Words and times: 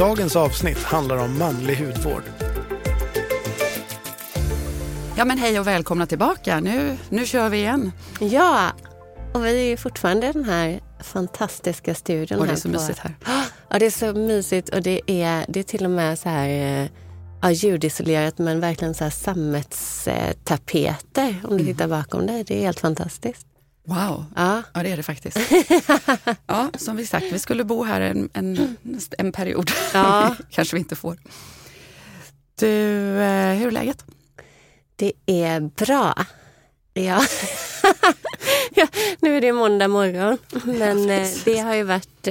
Dagens 0.00 0.36
avsnitt 0.36 0.82
handlar 0.82 1.16
om 1.16 1.38
manlig 1.38 1.76
hudvård. 1.76 2.22
Ja 5.16 5.24
men 5.24 5.38
hej 5.38 5.60
och 5.60 5.66
välkomna 5.66 6.06
tillbaka. 6.06 6.60
Nu, 6.60 6.96
nu 7.08 7.26
kör 7.26 7.48
vi 7.48 7.58
igen. 7.58 7.92
Ja, 8.20 8.70
och 9.34 9.44
vi 9.44 9.72
är 9.72 9.76
fortfarande 9.76 10.32
den 10.32 10.44
här 10.44 10.80
fantastiska 11.00 11.94
studion. 11.94 12.38
Och 12.38 12.46
det 12.46 12.52
är 12.52 12.56
så 12.56 12.68
på- 12.68 12.72
mysigt 12.72 12.98
här. 12.98 13.14
Ja, 13.68 13.78
det 13.78 13.86
är 13.86 13.90
så 13.90 14.12
mysigt 14.12 14.68
och 14.68 14.82
det 14.82 15.00
är, 15.06 15.44
det 15.48 15.60
är 15.60 15.64
till 15.64 15.84
och 15.84 15.90
med 15.90 16.18
så 16.18 16.28
här 16.28 16.48
eh, 16.48 16.86
ja, 17.42 17.50
ljudisolerat 17.50 18.38
men 18.38 18.60
verkligen 18.60 18.94
så 18.94 19.04
här 19.04 19.10
sammetstapeter 19.10 21.36
om 21.48 21.58
du 21.58 21.64
tittar 21.64 21.88
bakom 21.88 22.26
dig. 22.26 22.44
Det 22.44 22.58
är 22.58 22.62
helt 22.62 22.80
fantastiskt. 22.80 23.46
Wow, 23.84 24.24
Ja, 24.36 24.62
ja 24.74 24.82
det 24.82 24.92
är 24.92 24.96
det 24.96 25.02
faktiskt. 25.02 25.36
Ja, 26.46 26.70
som 26.78 26.96
vi 26.96 27.06
sagt, 27.06 27.26
vi 27.32 27.38
skulle 27.38 27.64
bo 27.64 27.84
här 27.84 28.00
en, 28.00 28.30
en, 28.32 28.76
en 29.18 29.32
period. 29.32 29.70
Ja. 29.94 30.34
Kanske 30.50 30.76
vi 30.76 30.80
inte 30.80 30.96
får. 30.96 31.18
Du, 32.58 32.66
eh, 33.20 33.54
hur 33.54 33.66
är 33.66 33.70
läget? 33.70 34.04
det 35.00 35.12
är 35.26 35.60
bra. 35.60 36.14
Ja. 36.94 37.24
ja, 38.74 38.86
nu 39.20 39.36
är 39.36 39.40
det 39.40 39.52
måndag 39.52 39.88
morgon, 39.88 40.38
men 40.64 41.10
eh, 41.10 41.28
det 41.44 41.58
har 41.58 41.74
ju 41.74 41.82
varit... 41.82 42.28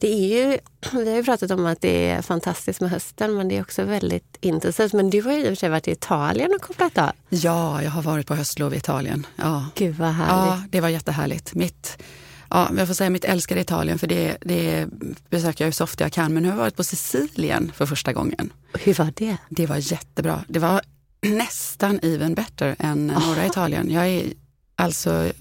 Det 0.00 0.12
är 0.12 0.50
ju, 0.50 0.58
vi 0.92 1.10
har 1.10 1.16
ju 1.16 1.24
pratat 1.24 1.50
om 1.50 1.66
att 1.66 1.80
det 1.80 2.10
är 2.10 2.22
fantastiskt 2.22 2.80
med 2.80 2.90
hösten, 2.90 3.36
men 3.36 3.48
det 3.48 3.56
är 3.56 3.62
också 3.62 3.84
väldigt 3.84 4.36
intensivt. 4.40 4.92
Men 4.92 5.10
du 5.10 5.22
har 5.22 5.32
ju 5.32 5.38
i 5.38 5.44
och 5.44 5.48
för 5.48 5.54
sig 5.54 5.68
varit 5.68 5.88
i 5.88 5.90
Italien 5.90 6.50
och 6.54 6.62
kopplat 6.62 6.98
av. 6.98 7.10
Ja, 7.28 7.82
jag 7.82 7.90
har 7.90 8.02
varit 8.02 8.26
på 8.26 8.34
höstlov 8.34 8.74
i 8.74 8.76
Italien. 8.76 9.26
Ja, 9.36 9.66
Gud 9.74 9.96
vad 9.96 10.08
härligt. 10.08 10.62
ja 10.62 10.62
det 10.70 10.80
var 10.80 10.88
jättehärligt. 10.88 11.54
Mitt, 11.54 12.02
ja, 12.50 12.70
jag 12.76 12.86
får 12.86 12.94
säga 12.94 13.10
mitt 13.10 13.24
älskade 13.24 13.60
Italien, 13.60 13.98
för 13.98 14.06
det, 14.06 14.36
det 14.40 14.86
besöker 15.30 15.64
jag 15.64 15.68
ju 15.68 15.72
så 15.72 15.84
ofta 15.84 16.04
jag 16.04 16.12
kan. 16.12 16.34
Men 16.34 16.42
nu 16.42 16.48
har 16.48 16.56
jag 16.56 16.62
varit 16.62 16.76
på 16.76 16.84
Sicilien 16.84 17.72
för 17.76 17.86
första 17.86 18.12
gången. 18.12 18.52
Hur 18.72 18.94
var 18.94 19.12
det? 19.16 19.36
Det 19.48 19.66
var 19.66 19.92
jättebra. 19.92 20.44
Det 20.48 20.58
var 20.58 20.80
nästan 21.22 22.00
even 22.02 22.34
better 22.34 22.76
än 22.78 23.06
norra 23.06 23.46
Italien. 23.46 23.90
Jag 23.90 24.08
är 24.08 24.32
alltså 24.76 25.32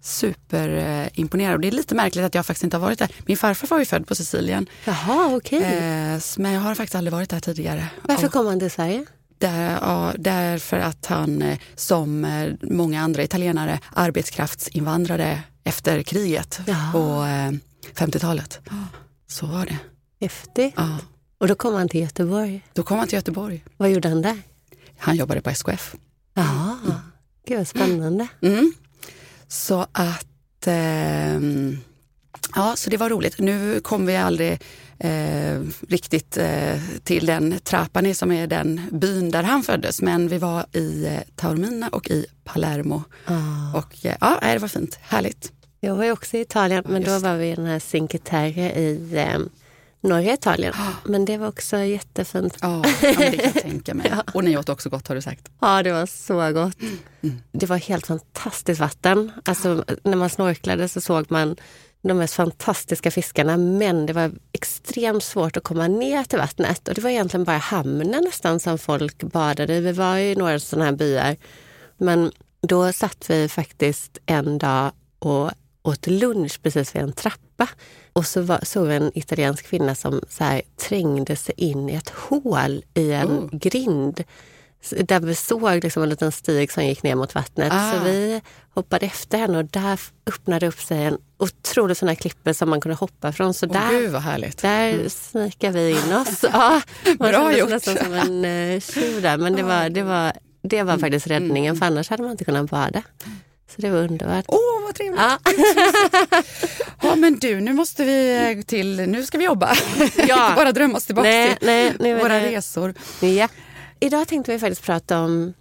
superimponerad. 0.00 1.54
Och 1.54 1.60
det 1.60 1.68
är 1.68 1.72
lite 1.72 1.94
märkligt 1.94 2.24
att 2.24 2.34
jag 2.34 2.46
faktiskt 2.46 2.64
inte 2.64 2.76
har 2.76 2.82
varit 2.82 2.98
där. 2.98 3.10
Min 3.26 3.36
farfar 3.36 3.66
var 3.68 3.78
ju 3.78 3.84
född 3.84 4.06
på 4.06 4.14
Sicilien, 4.14 4.66
Jaha, 4.84 5.36
okej. 5.36 5.62
eh, 5.62 6.14
s- 6.14 6.38
men 6.38 6.52
jag 6.52 6.60
har 6.60 6.74
faktiskt 6.74 6.94
aldrig 6.94 7.12
varit 7.12 7.30
där 7.30 7.40
tidigare. 7.40 7.86
Varför 8.02 8.26
Och 8.26 8.32
kom 8.32 8.46
han 8.46 8.58
till 8.60 8.70
Sverige? 8.70 9.04
där, 9.38 9.70
ja, 9.82 10.12
därför 10.18 10.76
att 10.78 11.06
han, 11.06 11.42
eh, 11.42 11.58
som 11.74 12.24
eh, 12.24 12.52
många 12.62 13.02
andra 13.02 13.22
italienare, 13.22 13.80
arbetskraftsinvandrade 13.94 15.40
efter 15.64 16.02
kriget 16.02 16.60
Jaha. 16.66 16.92
på 16.92 16.98
eh, 17.24 17.52
50-talet. 18.06 18.60
Så 19.26 19.46
var 19.46 19.66
det. 19.66 19.78
Häftigt. 20.20 20.74
Ja. 20.76 20.98
Och 21.40 21.48
då 21.48 21.54
kom 21.54 21.74
han 21.74 21.88
till 21.88 22.00
Göteborg. 22.00 22.64
Då 22.72 22.82
kom 22.82 22.98
han 22.98 23.08
till 23.08 23.16
Göteborg. 23.16 23.64
Vad 23.76 23.90
gjorde 23.90 24.08
han 24.08 24.22
där? 24.22 24.38
Han 24.98 25.16
jobbade 25.16 25.40
på 25.40 25.50
SKF. 25.50 25.94
Jaha, 26.34 26.76
gud 27.46 27.58
vad 27.58 27.68
spännande. 27.68 28.28
Mm. 28.42 28.72
Så 29.48 29.86
att, 29.92 30.66
ehm, 30.66 31.78
ja 32.54 32.76
så 32.76 32.90
det 32.90 32.96
var 32.96 33.10
roligt. 33.10 33.38
Nu 33.38 33.80
kom 33.80 34.06
vi 34.06 34.16
aldrig 34.16 34.60
eh, 34.98 35.60
riktigt 35.88 36.36
eh, 36.36 36.80
till 37.04 37.26
den 37.26 37.60
Trapani 37.64 38.14
som 38.14 38.32
är 38.32 38.46
den 38.46 38.80
byn 38.92 39.30
där 39.30 39.42
han 39.42 39.62
föddes. 39.62 40.02
Men 40.02 40.28
vi 40.28 40.38
var 40.38 40.66
i 40.72 41.06
eh, 41.06 41.20
Taormina 41.36 41.88
och 41.88 42.10
i 42.10 42.26
Palermo. 42.44 43.02
Ah. 43.24 43.78
Och 43.78 44.06
eh, 44.06 44.16
ja, 44.20 44.38
det 44.42 44.58
var 44.58 44.68
fint. 44.68 44.98
Härligt. 45.02 45.52
Jag 45.80 45.94
var 45.94 46.12
också 46.12 46.36
i 46.36 46.40
Italien, 46.40 46.84
men 46.88 47.02
då 47.02 47.10
Just 47.10 47.24
var 47.24 47.36
vi 47.36 47.50
i 47.50 47.54
den 47.54 47.66
här 47.66 47.78
Cinque 47.78 48.18
Terre 48.18 48.72
i 48.72 49.16
eh, 49.16 49.38
norra 50.00 50.32
Italien. 50.32 50.74
Men 51.04 51.24
det 51.24 51.36
var 51.36 51.48
också 51.48 51.76
jättefint. 51.76 52.56
Ja, 52.60 52.82
det 53.00 53.14
kan 53.14 53.32
jag 53.32 53.54
tänka 53.62 53.94
mig. 53.94 54.12
Och 54.34 54.44
ni 54.44 54.56
åt 54.56 54.68
också 54.68 54.88
gott 54.90 55.08
har 55.08 55.14
du 55.14 55.22
sagt. 55.22 55.48
Ja, 55.60 55.82
det 55.82 55.92
var 55.92 56.06
så 56.06 56.52
gott. 56.52 56.76
Det 57.52 57.66
var 57.66 57.76
helt 57.76 58.06
fantastiskt 58.06 58.80
vatten. 58.80 59.32
Alltså, 59.44 59.84
när 60.02 60.16
man 60.16 60.30
snorklade 60.30 60.88
så 60.88 61.00
såg 61.00 61.30
man 61.30 61.56
de 62.02 62.18
mest 62.18 62.34
fantastiska 62.34 63.10
fiskarna 63.10 63.56
men 63.56 64.06
det 64.06 64.12
var 64.12 64.32
extremt 64.52 65.24
svårt 65.24 65.56
att 65.56 65.62
komma 65.64 65.88
ner 65.88 66.24
till 66.24 66.38
vattnet. 66.38 66.88
Och 66.88 66.94
det 66.94 67.00
var 67.00 67.10
egentligen 67.10 67.44
bara 67.44 67.56
hamnen 67.58 68.24
nästan 68.24 68.60
som 68.60 68.78
folk 68.78 69.22
badade 69.22 69.74
i. 69.74 69.80
Vi 69.80 69.92
var 69.92 70.16
i 70.16 70.34
några 70.34 70.58
sådana 70.58 70.84
här 70.84 70.92
byar. 70.92 71.36
Men 71.96 72.32
då 72.60 72.92
satt 72.92 73.30
vi 73.30 73.48
faktiskt 73.48 74.18
en 74.26 74.58
dag 74.58 74.92
och 75.18 75.50
åt 75.88 76.06
lunch 76.06 76.62
precis 76.62 76.94
vid 76.94 77.02
en 77.02 77.12
trappa. 77.12 77.68
Och 78.12 78.26
så 78.26 78.40
var, 78.42 78.60
såg 78.62 78.86
vi 78.86 78.94
en 78.96 79.10
italiensk 79.14 79.66
kvinna 79.66 79.94
som 79.94 80.20
så 80.28 80.44
här, 80.44 80.62
trängde 80.88 81.36
sig 81.36 81.54
in 81.56 81.88
i 81.90 81.94
ett 81.94 82.08
hål 82.08 82.82
i 82.94 83.12
en 83.12 83.28
Oh. 83.28 83.48
grind. 83.52 84.24
Där 84.90 85.20
vi 85.20 85.34
såg 85.34 85.84
liksom 85.84 86.02
en 86.02 86.08
liten 86.08 86.32
stig 86.32 86.72
som 86.72 86.84
gick 86.84 87.02
ner 87.02 87.14
mot 87.14 87.34
vattnet. 87.34 87.72
Ah. 87.72 87.92
Så 87.92 87.98
vi 88.04 88.40
hoppade 88.74 89.06
efter 89.06 89.38
henne 89.38 89.58
och 89.58 89.64
där 89.64 90.00
öppnade 90.26 90.66
upp 90.68 90.80
sig 90.80 91.04
en 91.04 91.18
otrolig 91.38 91.96
sån 91.96 92.08
här 92.08 92.14
klippe 92.16 92.54
som 92.54 92.70
man 92.70 92.80
kunde 92.80 92.96
hoppa 92.96 93.32
från. 93.32 93.54
Så 93.54 93.66
Åh 93.66 93.72
där, 93.72 93.90
gud 93.90 94.10
vad 94.10 94.22
härligt. 94.22 94.58
där 94.58 95.08
snikade 95.08 95.78
vi 95.78 95.90
in 95.90 96.12
oss. 96.16 96.44
Ja, 96.52 96.80
man 97.04 97.16
Bra 97.30 97.56
gjort. 97.58 97.70
nästan 97.70 97.96
som 97.96 98.12
en 98.14 98.44
uh, 98.44 98.80
tjuv 98.80 99.22
där. 99.22 99.36
Men 99.36 99.56
det 99.56 99.62
var, 99.62 99.88
det 99.88 100.02
var, 100.02 100.32
det 100.62 100.82
var 100.82 100.98
faktiskt 100.98 101.26
räddningen 101.26 101.76
för 101.76 101.86
annars 101.86 102.10
hade 102.10 102.22
man 102.22 102.32
inte 102.32 102.44
kunnat 102.44 102.70
bada. 102.70 103.02
Så 103.76 103.82
det 103.82 103.90
var 103.90 103.98
underbart. 103.98 104.44
Åh, 104.48 104.58
vad 104.86 104.94
trevligt. 104.94 105.20
Ja. 105.20 105.38
Ja, 107.02 107.16
men 107.16 107.38
du, 107.38 107.60
nu 107.60 107.72
måste 107.72 108.04
vi 108.04 108.36
eh, 108.58 108.62
till, 108.64 108.96
nu 108.96 109.22
ska 109.26 109.38
vi 109.38 109.44
jobba. 109.44 109.74
Ja. 110.28 110.46
Inte 110.48 110.56
bara 110.56 110.72
drömma 110.72 110.96
oss 110.96 111.06
tillbaka 111.06 111.28
Nej, 111.28 111.56
till 111.56 111.66
nej, 111.66 111.94
nu 112.00 112.14
våra 112.14 112.40
det- 112.40 112.50
resor. 112.56 112.94
Ja. 113.20 113.48
Idag 114.00 114.28
tänkte 114.28 114.52
vi 114.52 114.58
faktiskt 114.58 114.82
prata 114.82 115.20
om 115.20 115.54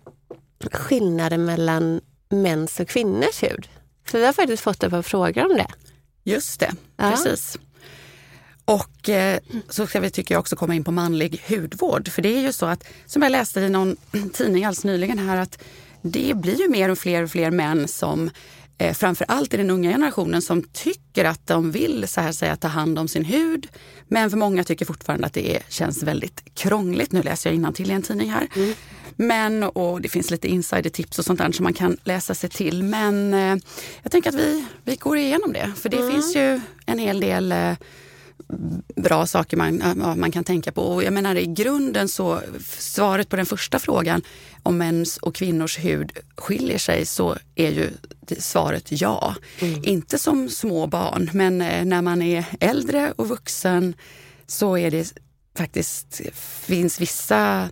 skillnaden 0.71 1.45
mellan 1.45 2.01
mäns 2.29 2.79
och 2.79 2.87
kvinnors 2.87 3.43
hud. 3.43 3.67
För 4.05 4.19
vi 4.19 4.25
har 4.25 4.33
faktiskt 4.33 4.63
fått 4.63 4.83
ett 4.83 4.91
par 4.91 5.01
frågor 5.01 5.45
om 5.51 5.57
det. 5.57 5.67
Just 6.23 6.59
det, 6.59 6.71
Ja. 6.97 7.11
precis. 7.11 7.57
Och 8.65 9.09
eh, 9.09 9.39
så 9.69 9.87
ska 9.87 9.99
vi 9.99 10.09
tycker 10.09 10.35
jag 10.35 10.39
också 10.39 10.55
komma 10.55 10.75
in 10.75 10.83
på 10.83 10.91
manlig 10.91 11.43
hudvård. 11.49 12.09
För 12.09 12.21
det 12.21 12.29
är 12.37 12.41
ju 12.41 12.53
så 12.53 12.65
att, 12.65 12.83
som 13.05 13.21
jag 13.21 13.31
läste 13.31 13.59
i 13.59 13.69
någon 13.69 13.97
tidning 14.33 14.65
alldeles 14.65 14.83
nyligen 14.83 15.19
här, 15.19 15.37
att 15.37 15.63
det 16.11 16.37
blir 16.37 16.61
ju 16.61 16.69
mer 16.69 16.89
och 16.89 16.97
fler 16.97 17.23
och 17.23 17.31
fler 17.31 17.51
män 17.51 17.87
som 17.87 18.29
eh, 18.77 18.93
framför 18.93 19.25
allt 19.27 19.53
i 19.53 19.57
den 19.57 19.69
unga 19.69 19.91
generationen 19.91 20.41
som 20.41 20.63
tycker 20.63 21.25
att 21.25 21.47
de 21.47 21.71
vill 21.71 22.07
så 22.07 22.21
här 22.21 22.31
säga, 22.31 22.55
ta 22.55 22.67
hand 22.67 22.99
om 22.99 23.07
sin 23.07 23.25
hud. 23.25 23.67
Men 24.07 24.29
för 24.29 24.37
många 24.37 24.63
tycker 24.63 24.85
fortfarande 24.85 25.27
att 25.27 25.33
det 25.33 25.55
är, 25.55 25.61
känns 25.69 26.03
väldigt 26.03 26.55
krångligt. 26.55 27.11
Nu 27.11 27.21
läser 27.21 27.51
jag 27.51 27.75
till 27.75 27.91
i 27.91 27.93
en 27.93 28.01
tidning 28.01 28.31
här. 28.31 28.47
Men, 29.15 29.63
och 29.63 30.01
det 30.01 30.09
finns 30.09 30.31
lite 30.31 30.47
insidertips 30.47 31.19
och 31.19 31.25
sånt 31.25 31.39
där 31.39 31.51
som 31.51 31.63
man 31.63 31.73
kan 31.73 31.97
läsa 32.03 32.35
sig 32.35 32.49
till. 32.49 32.83
Men 32.83 33.33
eh, 33.33 33.57
jag 34.03 34.11
tänker 34.11 34.29
att 34.29 34.35
vi, 34.35 34.65
vi 34.83 34.95
går 34.95 35.17
igenom 35.17 35.53
det. 35.53 35.71
För 35.75 35.89
det 35.89 36.11
finns 36.11 36.35
ju 36.35 36.61
en 36.85 36.99
hel 36.99 37.19
del 37.19 37.51
eh, 37.51 37.73
bra 38.95 39.27
saker 39.27 39.57
man, 39.57 39.81
ja, 39.99 40.15
man 40.15 40.31
kan 40.31 40.43
tänka 40.43 40.71
på. 40.71 40.81
Och 40.81 41.03
jag 41.03 41.13
menar 41.13 41.35
i 41.35 41.45
grunden 41.45 42.07
så, 42.07 42.41
svaret 42.79 43.29
på 43.29 43.35
den 43.35 43.45
första 43.45 43.79
frågan 43.79 44.21
om 44.63 44.77
mäns 44.77 45.17
och 45.17 45.35
kvinnors 45.35 45.79
hud 45.79 46.11
skiljer 46.35 46.77
sig 46.77 47.05
så 47.05 47.37
är 47.55 47.71
ju 47.71 47.89
svaret 48.39 49.01
ja. 49.01 49.35
Inte 49.83 50.19
som 50.19 50.49
små 50.49 50.87
barn, 50.87 51.29
men 51.33 51.61
eh, 51.61 51.85
när 51.85 52.01
man 52.01 52.21
är 52.21 52.45
äldre 52.59 53.13
och 53.15 53.27
vuxen 53.27 53.93
så 54.47 54.77
är 54.77 54.91
det 54.91 55.13
faktiskt, 55.57 56.21
finns 56.65 57.01
vissa 57.01 57.69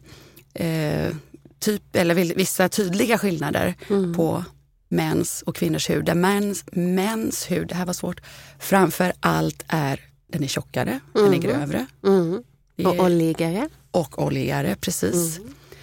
eh, 0.54 1.14
typ, 1.60 1.96
eller 1.96 2.16
vissa 2.16 2.70
tydliga 2.70 3.18
skillnader 3.18 3.76
på 4.16 4.44
mäns 4.90 5.44
och 5.46 5.56
kvinnors 5.56 5.90
hud. 5.90 6.06
Där 6.06 6.16
mäns, 6.16 6.64
mäns 6.72 7.52
hud, 7.52 7.68
det 7.68 7.76
här 7.76 7.86
var 7.86 7.94
svårt, 7.94 8.22
framför 8.60 9.14
allt 9.20 9.64
är 9.68 10.00
den 10.36 10.44
är 10.44 10.48
tjockare, 10.48 11.00
den 11.14 11.34
är 11.34 11.38
grövre 11.38 11.86
Mm. 12.06 12.44
Det 12.76 12.86
Och 12.86 12.96
är- 12.96 13.02
oljigare. 13.02 13.70
och 13.92 14.24
oljigare. 14.24 14.76
Precis. 14.76 15.40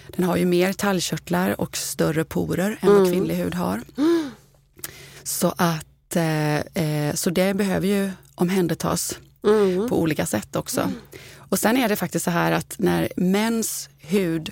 Den 0.07 0.25
har 0.25 0.37
ju 0.37 0.45
mer 0.45 0.73
talgkörtlar 0.73 1.61
och 1.61 1.77
större 1.77 2.23
porer 2.23 2.77
än 2.81 2.93
vad 2.93 3.11
kvinnlig 3.11 3.35
hud 3.35 3.53
har. 3.55 3.81
Så, 5.23 5.53
att, 5.57 6.15
eh, 6.15 6.57
eh, 6.57 7.13
så 7.13 7.29
det 7.29 7.53
behöver 7.53 7.87
ju 7.87 8.11
omhändertas 8.35 9.19
mm. 9.43 9.89
på 9.89 10.01
olika 10.01 10.25
sätt 10.25 10.55
också. 10.55 10.81
Mm. 10.81 10.93
Och 11.37 11.59
sen 11.59 11.77
är 11.77 11.89
det 11.89 11.95
faktiskt 11.95 12.25
så 12.25 12.31
här 12.31 12.51
att 12.51 12.75
när 12.77 13.09
mäns 13.15 13.89
hud 13.97 14.51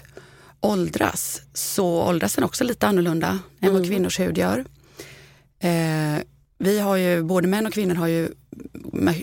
åldras 0.59 1.41
så 1.53 2.03
åldras 2.03 2.35
den 2.35 2.43
också 2.43 2.63
lite 2.63 2.87
annorlunda 2.87 3.27
än 3.59 3.73
vad 3.73 3.75
mm. 3.75 3.89
kvinnors 3.89 4.19
hud 4.19 4.37
gör. 4.37 4.65
Eh, 5.59 6.17
vi 6.61 6.79
har 6.79 6.95
ju, 6.95 7.23
både 7.23 7.47
män 7.47 7.65
och 7.65 7.73
kvinnor 7.73 7.95
har 7.95 8.07
ju 8.07 8.29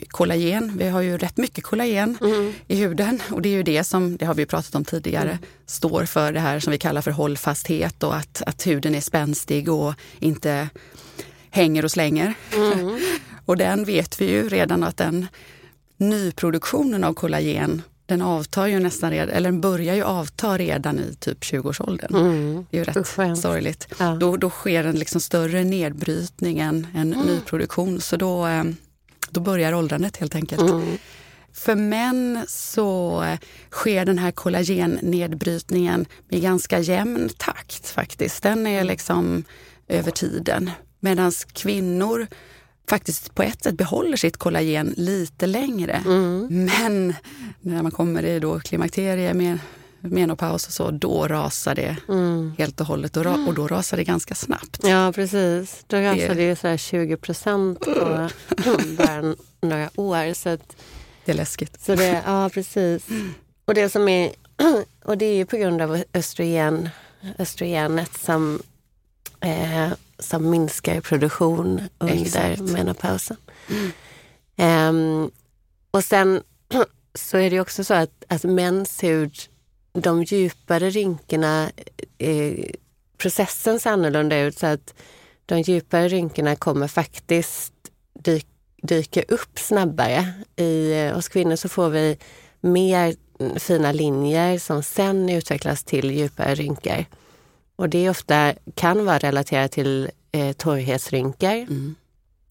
kollagen. 0.08 0.72
Vi 0.78 0.88
har 0.88 1.00
ju 1.00 1.18
rätt 1.18 1.36
mycket 1.36 1.64
kollagen 1.64 2.18
mm. 2.20 2.52
i 2.66 2.76
huden 2.76 3.22
och 3.30 3.42
det 3.42 3.48
är 3.48 3.52
ju 3.52 3.62
det 3.62 3.84
som, 3.84 4.16
det 4.16 4.26
har 4.26 4.34
vi 4.34 4.46
pratat 4.46 4.74
om 4.74 4.84
tidigare, 4.84 5.30
mm. 5.30 5.42
står 5.66 6.04
för 6.04 6.32
det 6.32 6.40
här 6.40 6.60
som 6.60 6.70
vi 6.70 6.78
kallar 6.78 7.00
för 7.00 7.10
hållfasthet 7.10 8.02
och 8.02 8.16
att, 8.16 8.42
att 8.46 8.66
huden 8.66 8.94
är 8.94 9.00
spänstig 9.00 9.68
och 9.68 9.94
inte 10.18 10.68
hänger 11.50 11.84
och 11.84 11.90
slänger. 11.90 12.34
Mm. 12.56 12.98
och 13.44 13.56
den 13.56 13.84
vet 13.84 14.20
vi 14.20 14.30
ju 14.30 14.48
redan 14.48 14.84
att 14.84 14.96
den 14.96 15.26
nyproduktionen 15.96 17.04
av 17.04 17.14
kollagen 17.14 17.82
den 18.08 18.22
avtar 18.22 18.66
ju 18.66 18.78
nästan 18.78 19.10
redan, 19.10 19.28
eller 19.28 19.50
den 19.50 19.60
börjar 19.60 19.94
ju 19.94 20.02
avta 20.02 20.58
redan 20.58 20.98
i 20.98 21.14
typ 21.20 21.40
20-årsåldern. 21.40 22.14
Mm. 22.14 22.66
Det 22.70 22.76
är 22.76 22.78
ju 22.78 22.84
rätt 22.84 22.96
Usch, 22.96 23.38
sorgligt. 23.42 23.88
Ja. 23.98 24.16
Då, 24.20 24.36
då 24.36 24.50
sker 24.50 24.84
en 24.84 24.96
liksom 24.96 25.20
större 25.20 25.64
nedbrytning 25.64 26.58
än 26.58 26.86
en 26.94 27.12
mm. 27.12 27.26
nyproduktion. 27.26 28.00
Så 28.00 28.16
då, 28.16 28.46
eh, 28.46 28.64
då 29.30 29.40
börjar 29.40 29.72
åldrandet 29.72 30.16
helt 30.16 30.34
enkelt. 30.34 30.70
Mm. 30.70 30.98
För 31.52 31.74
män 31.74 32.44
så 32.48 33.22
eh, 33.22 33.38
sker 33.70 34.04
den 34.04 34.18
här 34.18 34.30
kollagennedbrytningen 34.30 36.06
med 36.28 36.42
ganska 36.42 36.78
jämn 36.78 37.28
takt 37.36 37.88
faktiskt. 37.88 38.42
Den 38.42 38.66
är 38.66 38.74
mm. 38.74 38.86
liksom 38.86 39.44
över 39.88 40.10
tiden. 40.10 40.70
Medan 41.00 41.32
kvinnor 41.52 42.26
faktiskt 42.88 43.34
på 43.34 43.42
ett 43.42 43.62
sätt 43.62 43.74
behåller 43.74 44.16
sitt 44.16 44.36
kollagen 44.36 44.94
lite 44.96 45.46
längre. 45.46 46.02
Mm. 46.06 46.46
Men 46.66 47.14
när 47.60 47.82
man 47.82 47.92
kommer 47.92 48.22
i 48.22 48.40
då 48.40 48.60
klimakterie 48.60 49.34
med 49.34 49.58
menopaus 50.00 50.66
och 50.66 50.72
så, 50.72 50.90
då 50.90 51.28
rasar 51.28 51.74
det 51.74 51.96
mm. 52.08 52.54
helt 52.58 52.80
och 52.80 52.86
hållet 52.86 53.16
och, 53.16 53.24
ra 53.24 53.46
och 53.48 53.54
då 53.54 53.68
rasar 53.68 53.96
det 53.96 54.04
ganska 54.04 54.34
snabbt. 54.34 54.80
Ja 54.84 55.12
precis, 55.14 55.84
då 55.86 55.96
rasar 55.96 56.34
det, 56.34 56.42
ju 56.42 56.56
så 56.56 56.76
20 56.76 57.16
procent 57.16 57.80
på 57.80 58.28
bara 58.98 59.34
några 59.60 59.90
år. 59.96 60.34
Så 60.34 60.48
att, 60.48 60.76
det 61.24 61.32
är 61.32 61.36
läskigt. 61.36 61.80
Så 61.80 61.94
det, 61.94 62.22
ja 62.26 62.50
precis. 62.54 63.06
Och 63.64 63.74
det 63.74 63.88
som 63.88 64.08
är, 64.08 64.32
och 65.04 65.18
det 65.18 65.26
är 65.26 65.34
ju 65.34 65.46
på 65.46 65.56
grund 65.56 65.82
av 65.82 66.02
östrogen, 66.14 66.88
östrogenet 67.38 68.18
som 68.18 68.62
eh, 69.40 69.88
som 70.18 70.50
minskar 70.50 70.94
i 70.94 71.00
produktion 71.00 71.82
under 71.98 72.22
Exakt. 72.22 72.60
menopausen. 72.60 73.36
Mm. 73.68 73.92
Um, 74.94 75.30
och 75.90 76.04
sen 76.04 76.42
så 77.14 77.38
är 77.38 77.50
det 77.50 77.60
också 77.60 77.84
så 77.84 77.94
att, 77.94 78.24
att 78.28 78.44
mäns 78.44 79.04
hud, 79.04 79.36
de 79.92 80.22
djupare 80.22 80.90
rynkorna, 80.90 81.70
eh, 82.18 82.64
processen 83.18 83.80
ser 83.80 83.90
annorlunda 83.90 84.38
ut 84.38 84.58
så 84.58 84.66
att 84.66 84.94
de 85.46 85.60
djupare 85.60 86.08
rynkorna 86.08 86.56
kommer 86.56 86.88
faktiskt 86.88 87.72
dyk, 88.14 88.46
dyka 88.82 89.22
upp 89.22 89.58
snabbare. 89.58 90.32
I, 90.56 90.92
eh, 90.92 91.14
hos 91.14 91.28
kvinnor 91.28 91.56
så 91.56 91.68
får 91.68 91.88
vi 91.88 92.18
mer 92.60 93.14
fina 93.58 93.92
linjer 93.92 94.58
som 94.58 94.82
sen 94.82 95.28
utvecklas 95.28 95.84
till 95.84 96.10
djupare 96.10 96.54
rynkor. 96.54 97.04
Och 97.78 97.88
det 97.88 98.10
ofta 98.10 98.54
kan 98.74 99.04
vara 99.04 99.18
relaterat 99.18 99.72
till 99.72 100.10
eh, 100.32 100.52
torrhetsrynkor 100.52 101.52
mm. 101.52 101.94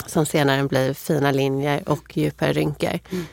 som 0.05 0.25
senare 0.25 0.63
blir 0.63 0.93
fina 0.93 1.31
linjer 1.31 1.89
och 1.89 2.17
djupare 2.17 2.53
rynkor. 2.53 2.99
Mm. 3.11 3.25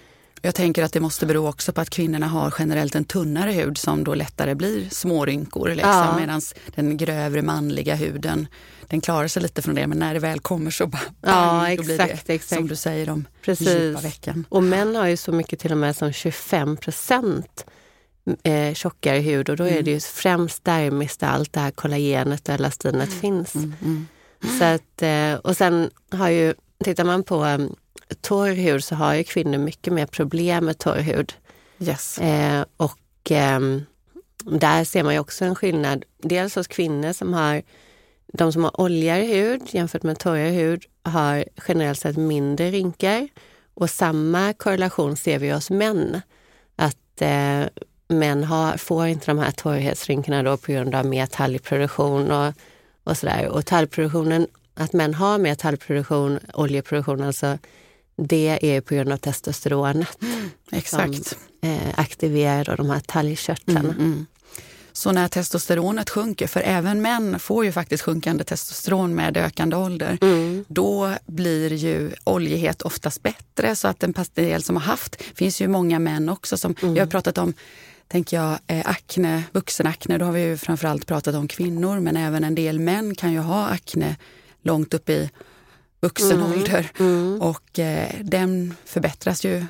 Jag 0.43 0.55
tänker 0.55 0.83
att 0.83 0.93
det 0.93 1.01
måste 1.01 1.27
bero 1.27 1.49
också 1.49 1.73
på 1.73 1.81
att 1.81 1.91
kvinnorna 1.91 2.27
har 2.27 2.55
generellt 2.59 2.95
en 2.95 3.05
tunnare 3.05 3.51
hud 3.51 3.79
som 3.79 4.05
då 4.05 4.15
lättare 4.15 4.55
blir 4.55 4.89
smårynkor. 4.91 5.69
Liksom, 5.69 5.91
ja. 5.91 6.17
Medan 6.17 6.41
den 6.75 6.97
grövre 6.97 7.43
manliga 7.43 7.95
huden 7.95 8.47
den 8.87 9.01
klarar 9.01 9.29
sig 9.29 9.43
lite 9.43 9.63
från 9.63 9.75
det 9.75 9.87
men 9.87 9.99
när 9.99 10.15
det 10.15 10.21
väl 10.21 10.41
kommer 10.41 10.71
så 10.71 10.87
bara, 10.87 11.03
bang, 11.21 11.35
ja, 11.35 11.69
exakt, 11.69 11.89
då 11.89 11.95
blir 11.95 12.21
det 12.27 12.35
exakt. 12.35 12.59
som 12.59 12.69
du 12.69 12.77
säger 12.77 13.23
Precis. 13.43 13.69
djupa 13.69 14.01
vecken. 14.01 14.45
Och 14.49 14.63
män 14.63 14.97
har 14.97 15.07
ju 15.07 15.17
så 15.17 15.33
mycket 15.33 15.61
till 15.61 15.73
och 15.73 15.79
med 15.79 15.97
som 15.97 16.13
25 16.13 16.77
procent 16.77 17.65
eh, 18.43 18.75
tjockare 18.75 19.19
hud 19.19 19.49
och 19.51 19.57
då 19.57 19.65
mm. 19.65 19.79
är 19.79 19.83
det 19.83 19.91
ju 19.91 20.01
främst 20.01 20.65
dermis 20.65 21.17
där 21.17 21.27
allt 21.27 21.53
det 21.53 21.61
här 21.61 21.71
kollagenet 21.71 22.49
och 22.49 22.55
elastinet 22.55 23.09
mm. 23.09 23.21
finns. 23.21 23.55
Mm, 23.55 23.75
mm. 23.83 24.07
Så 24.59 24.65
att, 24.65 25.03
eh, 25.03 25.35
och 25.35 25.57
sen 25.57 25.91
har 26.11 26.29
ju, 26.29 26.55
tittar 26.85 27.05
man 27.05 27.23
på 27.23 27.45
um, 27.45 27.77
torr 28.21 28.53
hud 28.53 28.85
så 28.85 28.95
har 28.95 29.15
ju 29.15 29.25
kvinnor 29.25 29.59
mycket 29.59 29.93
mer 29.93 30.07
problem 30.07 30.65
med 30.65 30.79
torr 30.79 31.01
hud. 31.01 31.33
Yes. 31.79 32.19
Eh, 32.19 32.65
och 32.77 33.31
eh, 33.31 33.61
där 34.45 34.85
ser 34.85 35.03
man 35.03 35.15
ju 35.15 35.21
också 35.21 35.45
en 35.45 35.55
skillnad. 35.55 36.05
Dels 36.23 36.55
hos 36.55 36.67
kvinnor 36.67 37.13
som 37.13 37.35
har, 37.35 37.63
de 38.33 38.53
som 38.53 38.65
har 38.65 38.81
oljigare 38.81 39.23
hud 39.23 39.63
jämfört 39.71 40.03
med 40.03 40.19
torrare 40.19 40.49
hud 40.49 40.85
har 41.03 41.45
generellt 41.69 41.99
sett 41.99 42.17
mindre 42.17 42.71
rynkor. 42.71 43.29
Och 43.75 43.91
samma 43.91 44.53
korrelation 44.53 45.17
ser 45.17 45.39
vi 45.39 45.51
hos 45.51 45.71
män. 45.71 46.21
Att 46.77 47.23
eh, 47.23 47.65
män 48.19 48.45
har, 48.45 48.77
får 48.77 49.07
inte 49.07 49.27
de 49.27 49.39
här 49.39 49.51
torrhetsrynkorna 49.51 50.43
då 50.43 50.57
på 50.57 50.73
grund 50.73 50.95
av 50.95 51.07
mer 51.07 51.27
talgproduktion 51.27 52.31
och, 52.31 52.53
och 53.05 53.17
sådär. 53.17 53.49
Och 53.49 53.67
talgproduktionen, 53.67 54.47
att 54.75 54.93
män 54.93 55.15
har 55.15 55.39
mer 55.39 55.55
talgproduktion, 55.55 56.39
oljeproduktion 56.55 57.23
alltså, 57.23 57.59
det 58.17 58.59
är 58.63 58.81
på 58.81 58.95
grund 58.95 59.13
av 59.13 59.17
testosteronet. 59.17 60.23
Mm, 60.23 60.51
exakt. 60.73 61.27
Som 61.27 61.39
eh, 61.63 61.89
aktiverar 61.95 62.77
de 62.77 62.91
här 62.91 63.01
talgkörtlarna. 63.01 63.81
Mm, 63.81 63.97
mm. 63.99 64.27
Så 64.97 65.13
när 65.13 65.29
testosteronet 65.29 66.11
sjunker, 66.11 66.47
för 66.47 66.61
även 66.61 67.03
män 67.03 67.39
får 67.39 67.65
ju 67.65 67.73
faktiskt 67.73 68.03
sjunkande 68.03 68.45
testosteron 68.45 69.15
med 69.15 69.37
ökande 69.37 69.77
ålder, 69.77 70.19
mm. 70.23 70.65
då 70.69 71.15
blir 71.27 71.73
ju 71.73 72.11
oljighet 72.25 72.83
oftast 72.83 73.23
bättre. 73.23 73.77
Så 73.77 73.89
att 73.89 74.03
en 74.03 74.15
del 74.35 74.63
som 74.63 74.77
har 74.77 74.83
haft, 74.83 75.23
finns 75.23 75.61
ju 75.61 75.69
många 75.69 75.99
män 75.99 76.29
också 76.29 76.57
som, 76.57 76.75
mm. 76.83 76.95
vi 76.95 77.01
har 77.01 77.07
pratat 77.07 77.39
om 77.39 77.55
tänker 78.09 78.37
jag, 78.37 78.59
eh, 78.67 78.83
akne, 78.85 79.43
vuxenakne, 79.53 80.19
då 80.19 80.25
har 80.25 80.33
vi 80.33 80.43
ju 80.43 80.57
framförallt 80.57 81.07
pratat 81.07 81.35
om 81.35 81.49
kvinnor, 81.49 82.01
men 82.01 82.17
även 82.17 82.45
en 82.45 82.55
del 82.55 82.81
män 82.81 83.15
kan 83.15 83.33
ju 83.33 83.39
ha 83.39 83.67
akne 83.67 84.17
långt 84.63 84.95
upp 84.95 85.11
i 85.11 85.31
vuxen 86.01 86.41
mm. 86.41 86.53
ålder. 86.53 86.91
Mm. 86.99 87.43
Och 87.43 87.79
eh, 87.79 88.11
den 88.23 88.75
förbättras 88.85 89.45
ju 89.45 89.67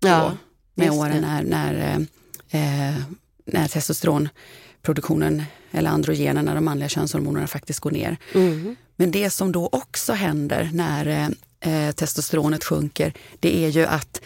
ja, 0.00 0.36
med 0.74 0.90
åren 0.90 1.20
när, 1.20 1.42
när, 1.42 2.06
eh, 2.50 3.02
när 3.44 3.68
testosteronproduktionen 3.68 5.42
eller 5.70 5.90
androgenerna, 5.90 6.54
de 6.54 6.64
manliga 6.64 6.88
könshormonerna 6.88 7.46
faktiskt 7.46 7.80
går 7.80 7.90
ner. 7.90 8.16
Mm. 8.34 8.76
Men 8.96 9.10
det 9.10 9.30
som 9.30 9.52
då 9.52 9.68
också 9.72 10.12
händer 10.12 10.70
när 10.72 11.34
eh, 11.60 11.92
testosteronet 11.92 12.64
sjunker, 12.64 13.12
det 13.40 13.64
är 13.64 13.68
ju 13.68 13.86
att 13.86 14.20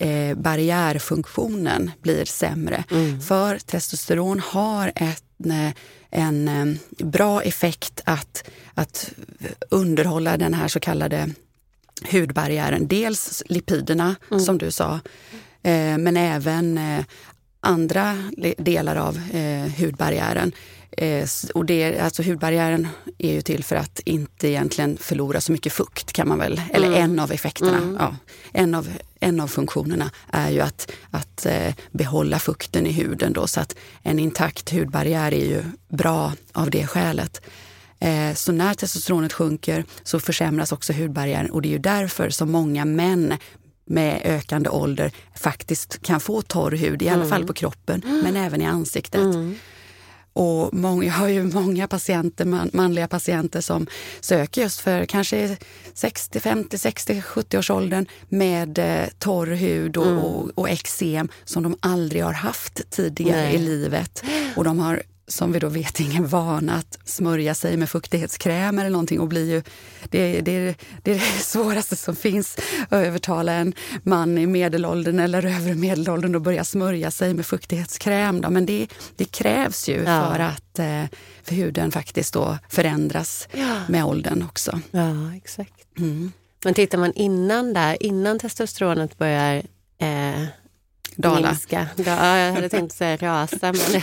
eh, 0.00 0.34
barriärfunktionen 0.34 1.90
blir 2.02 2.24
sämre. 2.24 2.84
Mm. 2.90 3.20
För 3.20 3.58
testosteron 3.58 4.40
har 4.40 4.92
ett, 4.94 5.24
eh, 5.46 5.70
en, 6.10 6.48
eh, 6.48 7.06
bra 7.06 7.42
effekt 7.42 8.00
att, 8.04 8.44
att 8.74 9.12
underhålla 9.70 10.36
den 10.36 10.54
här 10.54 10.68
så 10.68 10.80
kallade 10.80 11.30
hudbarriären. 12.10 12.86
Dels 12.86 13.42
lipiderna 13.46 14.16
mm. 14.30 14.40
som 14.40 14.58
du 14.58 14.70
sa, 14.70 15.00
eh, 15.62 15.98
men 15.98 16.16
även 16.16 16.80
andra 17.60 18.18
delar 18.58 18.96
av 18.96 19.18
hudbarriären. 19.78 20.52
Eh, 20.96 21.28
och 21.54 21.64
det, 21.64 21.98
alltså 21.98 22.22
hudbarriären 22.22 22.88
är 23.18 23.32
ju 23.32 23.42
till 23.42 23.64
för 23.64 23.76
att 23.76 24.00
inte 24.04 24.48
egentligen 24.48 24.96
förlora 25.00 25.40
så 25.40 25.52
mycket 25.52 25.72
fukt 25.72 26.12
kan 26.12 26.28
man 26.28 26.38
väl, 26.38 26.60
eller 26.72 26.86
mm. 26.86 27.02
en 27.02 27.18
av 27.18 27.32
effekterna. 27.32 27.76
Mm. 27.76 27.96
Ja, 27.98 28.16
en, 28.52 28.74
av, 28.74 28.88
en 29.20 29.40
av 29.40 29.48
funktionerna 29.48 30.10
är 30.32 30.50
ju 30.50 30.60
att, 30.60 30.90
att 31.10 31.46
eh, 31.46 31.74
behålla 31.90 32.38
fukten 32.38 32.86
i 32.86 32.92
huden 32.92 33.32
då, 33.32 33.46
så 33.46 33.60
att 33.60 33.76
en 34.02 34.18
intakt 34.18 34.72
hudbarriär 34.72 35.34
är 35.34 35.44
ju 35.44 35.64
bra 35.88 36.32
av 36.52 36.70
det 36.70 36.86
skälet. 36.86 37.40
Eh, 37.98 38.34
så 38.34 38.52
när 38.52 38.74
testosteronet 38.74 39.32
sjunker 39.32 39.84
så 40.02 40.20
försämras 40.20 40.72
också 40.72 40.92
hudbarriären 40.92 41.50
och 41.50 41.62
det 41.62 41.68
är 41.68 41.72
ju 41.72 41.78
därför 41.78 42.30
som 42.30 42.50
många 42.50 42.84
män 42.84 43.34
med 43.84 44.20
ökande 44.24 44.68
ålder 44.68 45.12
faktiskt 45.34 46.02
kan 46.02 46.20
få 46.20 46.42
torr 46.42 46.70
hud, 46.70 47.02
i 47.02 47.08
alla 47.08 47.16
mm. 47.16 47.28
fall 47.28 47.46
på 47.46 47.52
kroppen, 47.52 48.02
men 48.24 48.36
även 48.36 48.62
i 48.62 48.66
ansiktet. 48.66 49.20
Och 50.40 50.74
många, 50.74 51.04
jag 51.04 51.12
har 51.12 51.28
ju 51.28 51.42
många 51.42 51.88
patienter, 51.88 52.44
man, 52.44 52.70
manliga 52.72 53.08
patienter 53.08 53.60
som 53.60 53.86
söker 54.20 54.62
just 54.62 54.80
för 54.80 55.04
kanske 55.04 55.56
60, 55.94 56.40
50, 56.40 56.78
60, 56.78 57.22
70 57.22 57.58
års 57.58 57.70
åldern 57.70 58.06
med 58.28 58.78
eh, 58.78 59.08
torr 59.18 59.46
hud 59.46 59.96
och, 59.96 60.06
mm. 60.06 60.18
och, 60.18 60.50
och 60.54 60.68
eksem 60.68 61.28
som 61.44 61.62
de 61.62 61.76
aldrig 61.80 62.24
har 62.24 62.32
haft 62.32 62.90
tidigare 62.90 63.42
Nej. 63.42 63.54
i 63.54 63.58
livet. 63.58 64.24
Och 64.56 64.64
de 64.64 64.78
har 64.78 65.02
som 65.30 65.52
vi 65.52 65.58
då 65.58 65.68
vet 65.68 66.00
ingen 66.00 66.26
vana 66.26 66.74
att 66.74 66.98
smörja 67.04 67.54
sig 67.54 67.76
med 67.76 67.90
fuktighetskräm 67.90 68.78
eller 68.78 68.90
någonting 68.90 69.20
och 69.20 69.28
blir 69.28 69.50
ju, 69.50 69.62
det, 70.08 70.40
det, 70.40 70.74
det 71.02 71.10
är 71.10 71.14
det 71.14 71.20
svåraste 71.40 71.96
som 71.96 72.16
finns 72.16 72.58
att 72.88 73.06
övertala 73.06 73.52
en 73.52 73.74
man 74.02 74.38
i 74.38 74.46
medelåldern 74.46 75.18
eller 75.18 75.46
övre 75.46 75.74
medelåldern 75.74 76.34
att 76.34 76.42
börja 76.42 76.64
smörja 76.64 77.10
sig 77.10 77.34
med 77.34 77.46
fuktighetskräm. 77.46 78.40
Då. 78.40 78.50
Men 78.50 78.66
det, 78.66 78.88
det 79.16 79.24
krävs 79.24 79.88
ju 79.88 80.02
ja. 80.02 80.32
för 80.32 80.40
att 80.40 80.78
eh, 80.78 81.18
för 81.42 81.54
huden 81.54 81.92
faktiskt 81.92 82.34
då 82.34 82.58
förändras 82.68 83.48
ja. 83.52 83.80
med 83.88 84.04
åldern 84.04 84.42
också. 84.42 84.80
Ja, 84.90 85.34
exakt. 85.36 85.98
Mm. 85.98 86.32
Men 86.64 86.74
tittar 86.74 86.98
man 86.98 87.12
innan 87.12 87.72
där, 87.72 88.02
innan 88.02 88.38
testosteronet 88.38 89.18
börjar 89.18 89.62
eh, 89.98 90.44
Dala. 91.20 91.48
minska. 91.48 91.88
Ja, 91.96 92.38
jag 92.38 92.52
hade 92.52 92.68
tänkt 92.68 92.94
säga 92.94 93.16
rasa. 93.16 93.72
Men, 93.72 94.02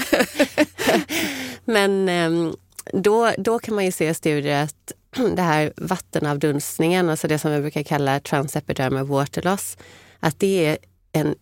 men 1.65 2.09
ehm, 2.09 2.55
då, 2.93 3.31
då 3.37 3.59
kan 3.59 3.75
man 3.75 3.85
ju 3.85 3.91
se 3.91 4.09
i 4.09 4.13
studier 4.13 4.63
att 4.63 4.91
det 5.35 5.41
här 5.41 5.73
vattenavdunstningen, 5.77 7.09
alltså 7.09 7.27
det 7.27 7.39
som 7.39 7.51
vi 7.51 7.61
brukar 7.61 7.83
kalla 7.83 8.19
transepidermal 8.19 9.05
water 9.05 9.41
loss, 9.41 9.77
att 10.19 10.39
det 10.39 10.65
är 10.65 10.77
en 11.11 11.35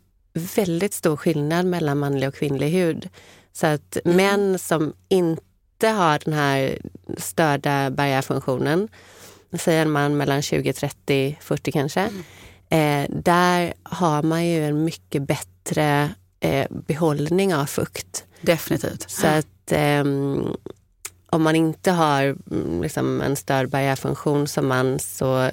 väldigt 0.56 0.94
stor 0.94 1.18
skillnad 1.18 1.66
mellan 1.66 1.98
manlig 1.98 2.30
och 2.30 2.36
kvinnlig 2.36 2.70
hud. 2.70 3.10
Så 3.54 3.68
att 3.68 3.98
mm. 4.06 4.18
män 4.18 4.60
som 4.60 4.94
inte 5.10 5.88
har 5.88 6.20
den 6.26 6.34
här 6.34 6.78
störda 7.18 7.90
barriärfunktionen, 7.92 8.88
säger 9.60 9.82
en 9.82 9.92
man 9.92 10.18
mellan 10.18 10.42
20, 10.42 10.74
30, 10.74 11.38
40 11.42 11.72
kanske, 11.72 12.10
mm. 12.70 13.04
eh, 13.04 13.16
där 13.24 13.74
har 13.84 14.24
man 14.24 14.46
ju 14.46 14.66
en 14.66 14.84
mycket 14.84 15.22
bättre 15.22 15.55
bättre 15.66 16.10
eh, 16.40 16.68
behållning 16.70 17.56
av 17.56 17.66
fukt. 17.66 18.24
Definitivt. 18.42 19.10
Så 19.10 19.28
att 19.28 19.72
eh, 19.72 20.04
om 21.30 21.42
man 21.42 21.56
inte 21.56 21.92
har 21.92 22.24
mm, 22.52 22.82
liksom, 22.82 23.22
en 23.22 23.36
störd 23.36 23.70
barriärfunktion 23.70 24.48
som 24.48 24.68
man 24.68 25.00
så 25.00 25.52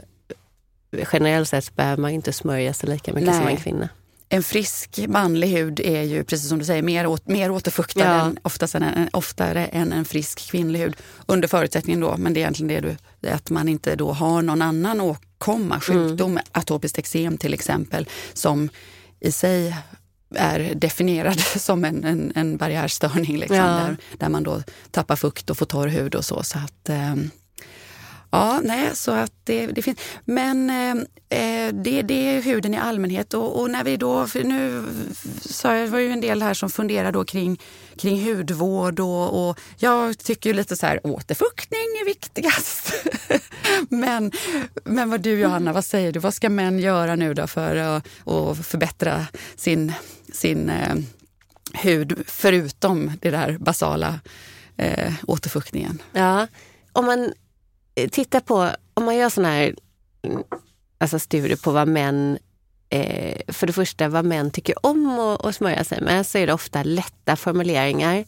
generellt 1.13 1.49
sett 1.49 1.77
behöver 1.77 2.03
man 2.03 2.11
inte 2.11 2.33
smörja 2.33 2.75
sig 2.75 2.89
lika 2.89 3.13
mycket 3.13 3.29
Nej. 3.29 3.39
som 3.39 3.49
en 3.49 3.57
kvinna. 3.57 3.89
En 4.29 4.43
frisk 4.43 5.01
manlig 5.09 5.49
hud 5.49 5.81
är 5.81 6.03
ju 6.03 6.25
precis 6.25 6.49
som 6.49 6.59
du 6.59 6.65
säger 6.65 6.83
mer, 6.83 7.07
åt, 7.07 7.27
mer 7.27 7.51
återfuktad 7.51 8.05
ja. 8.05 8.27
än, 8.27 8.39
oftast 8.43 8.75
än, 8.75 9.09
oftare 9.13 9.67
än 9.67 9.93
en 9.93 10.05
frisk 10.05 10.51
kvinnlig 10.51 10.81
hud. 10.81 10.97
Under 11.27 11.49
förutsättning 11.49 12.01
då, 12.01 12.17
men 12.17 12.35
det 12.35 12.41
är 12.41 12.43
egentligen 12.43 12.83
det 12.83 12.97
du, 13.21 13.29
att 13.29 13.51
man 13.51 13.69
inte 13.69 13.97
då 13.97 14.13
har 14.13 14.43
någon 14.43 14.63
annan 14.63 15.01
åkomma, 15.01 15.81
sjukdom, 15.81 16.31
mm. 16.31 16.45
atopiskt 16.53 16.99
eksem 16.99 17.39
till 17.39 17.55
exempel, 17.55 18.09
som 18.33 18.69
i 19.21 19.33
sig 19.33 19.75
är 20.37 20.75
definierad 20.75 21.41
som 21.57 21.85
en, 21.85 22.05
en, 22.05 22.33
en 22.35 22.57
barriärstörning. 22.57 23.37
Liksom, 23.37 23.57
ja. 23.57 23.65
där, 23.65 23.97
där 24.19 24.29
man 24.29 24.43
då 24.43 24.63
tappar 24.91 25.17
fukt 25.17 25.51
och 25.51 25.59
får 25.59 25.67
torr 25.67 25.89
hud 25.89 26.15
och 26.15 26.25
så. 26.25 26.43
så 26.43 26.59
att, 26.59 26.89
eh, 26.89 27.15
Ja, 28.35 28.61
nej, 28.65 28.97
så 28.97 29.11
att 29.11 29.33
det, 29.45 29.67
det 29.67 29.83
finns. 29.83 29.99
Men 30.25 30.71
eh, 30.71 30.91
eh, 31.39 31.75
det, 31.75 32.03
det 32.03 32.15
är 32.15 32.43
huden 32.43 32.75
i 32.75 32.77
allmänhet 32.77 33.35
och, 33.35 33.61
och, 33.61 33.71
när 33.71 33.85
vi 33.85 33.97
då, 33.97 34.27
för 34.27 34.45
nu 34.45 34.85
sa 35.41 35.77
jag, 35.77 35.87
det 35.87 35.91
var 35.91 35.99
ju 35.99 36.11
en 36.11 36.21
del 36.21 36.43
här 36.43 36.55
som 36.55 36.71
funderar 36.71 37.13
då 37.13 37.25
kring, 37.25 37.61
kring 37.97 38.25
hudvård 38.25 39.01
och, 39.01 39.49
och 39.49 39.61
jag 39.77 40.19
tycker 40.19 40.55
lite 40.55 40.77
så 40.77 40.87
här 40.87 41.07
återfuktning 41.07 41.81
är 41.81 42.05
viktigast. 42.05 42.93
men, 43.89 44.33
men 44.85 45.11
vad 45.11 45.21
du 45.21 45.41
Johanna, 45.41 45.73
vad 45.73 45.85
säger 45.85 46.13
du? 46.13 46.21
Vad 46.21 46.35
ska 46.35 46.49
män 46.49 46.79
göra 46.79 47.17
nu 47.17 47.35
då 47.35 47.47
för 47.47 47.77
att, 47.77 48.07
att 48.27 48.67
förbättra 48.67 49.27
sin, 49.57 49.93
sin 50.33 50.71
eh, 50.71 50.95
hud 51.73 52.23
förutom 52.27 53.13
det 53.21 53.31
där 53.31 53.59
basala 53.59 54.21
eh, 54.77 55.13
återfuktningen? 55.27 56.03
Ja, 56.13 56.47
om 56.93 57.07
man 57.07 57.33
Eh, 57.95 58.09
titta 58.09 58.41
på, 58.41 58.69
om 58.95 59.05
man 59.05 59.17
gör 59.17 59.29
sådana 59.29 59.55
här 59.55 59.75
alltså 60.99 61.19
studier 61.19 61.57
på 61.57 61.71
vad 61.71 61.89
män 61.89 62.39
eh, 62.91 63.41
för 63.49 63.67
det 63.67 63.73
första 63.73 64.09
vad 64.09 64.25
män 64.25 64.51
tycker 64.51 64.87
om 64.87 65.19
att, 65.19 65.45
att 65.45 65.57
smörja 65.57 65.85
sig 65.85 66.01
med 66.01 66.27
så 66.27 66.39
är 66.39 66.47
det 66.47 66.53
ofta 66.53 66.83
lätta 66.83 67.37
formuleringar. 67.37 68.25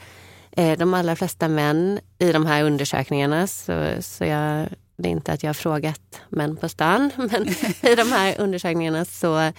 Eh, 0.52 0.78
de 0.78 0.94
allra 0.94 1.16
flesta 1.16 1.49
män 1.49 2.00
i 2.18 2.33
de 2.33 2.47
här 2.47 2.64
undersökningarna, 2.64 3.47
så, 3.47 3.88
så 4.00 4.25
jag, 4.25 4.68
det 4.97 5.09
är 5.09 5.12
inte 5.12 5.33
att 5.33 5.42
jag 5.42 5.49
har 5.49 5.54
frågat 5.54 6.21
män 6.28 6.56
på 6.56 6.68
stan, 6.68 7.11
men 7.16 7.49
i 7.90 7.94
de 7.94 8.12
här 8.12 8.40
undersökningarna 8.40 9.04
så 9.04 9.52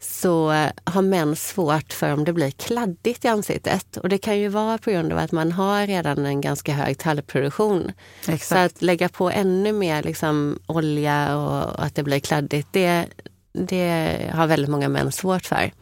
så 0.00 0.48
har 0.84 1.02
män 1.02 1.36
svårt 1.36 1.92
för 1.92 2.12
om 2.12 2.24
det 2.24 2.32
blir 2.32 2.50
kladdigt 2.50 3.24
i 3.24 3.28
ansiktet. 3.28 3.96
Och 3.96 4.08
det 4.08 4.18
kan 4.18 4.38
ju 4.38 4.48
vara 4.48 4.78
på 4.78 4.90
grund 4.90 5.12
av 5.12 5.18
att 5.18 5.32
man 5.32 5.52
har 5.52 5.86
redan 5.86 6.26
en 6.26 6.40
ganska 6.40 6.72
hög 6.72 6.98
tallproduktion. 6.98 7.92
Exakt. 8.20 8.46
Så 8.46 8.56
att 8.56 8.82
lägga 8.82 9.08
på 9.08 9.30
ännu 9.30 9.72
mer 9.72 10.02
liksom, 10.02 10.58
olja 10.66 11.36
och 11.36 11.84
att 11.84 11.94
det 11.94 12.02
blir 12.02 12.20
kladdigt, 12.20 12.68
det, 12.70 13.06
det 13.52 14.18
har 14.34 14.46
väldigt 14.46 14.70
många 14.70 14.88
män 14.88 15.12
svårt 15.12 15.46
för. 15.46 15.72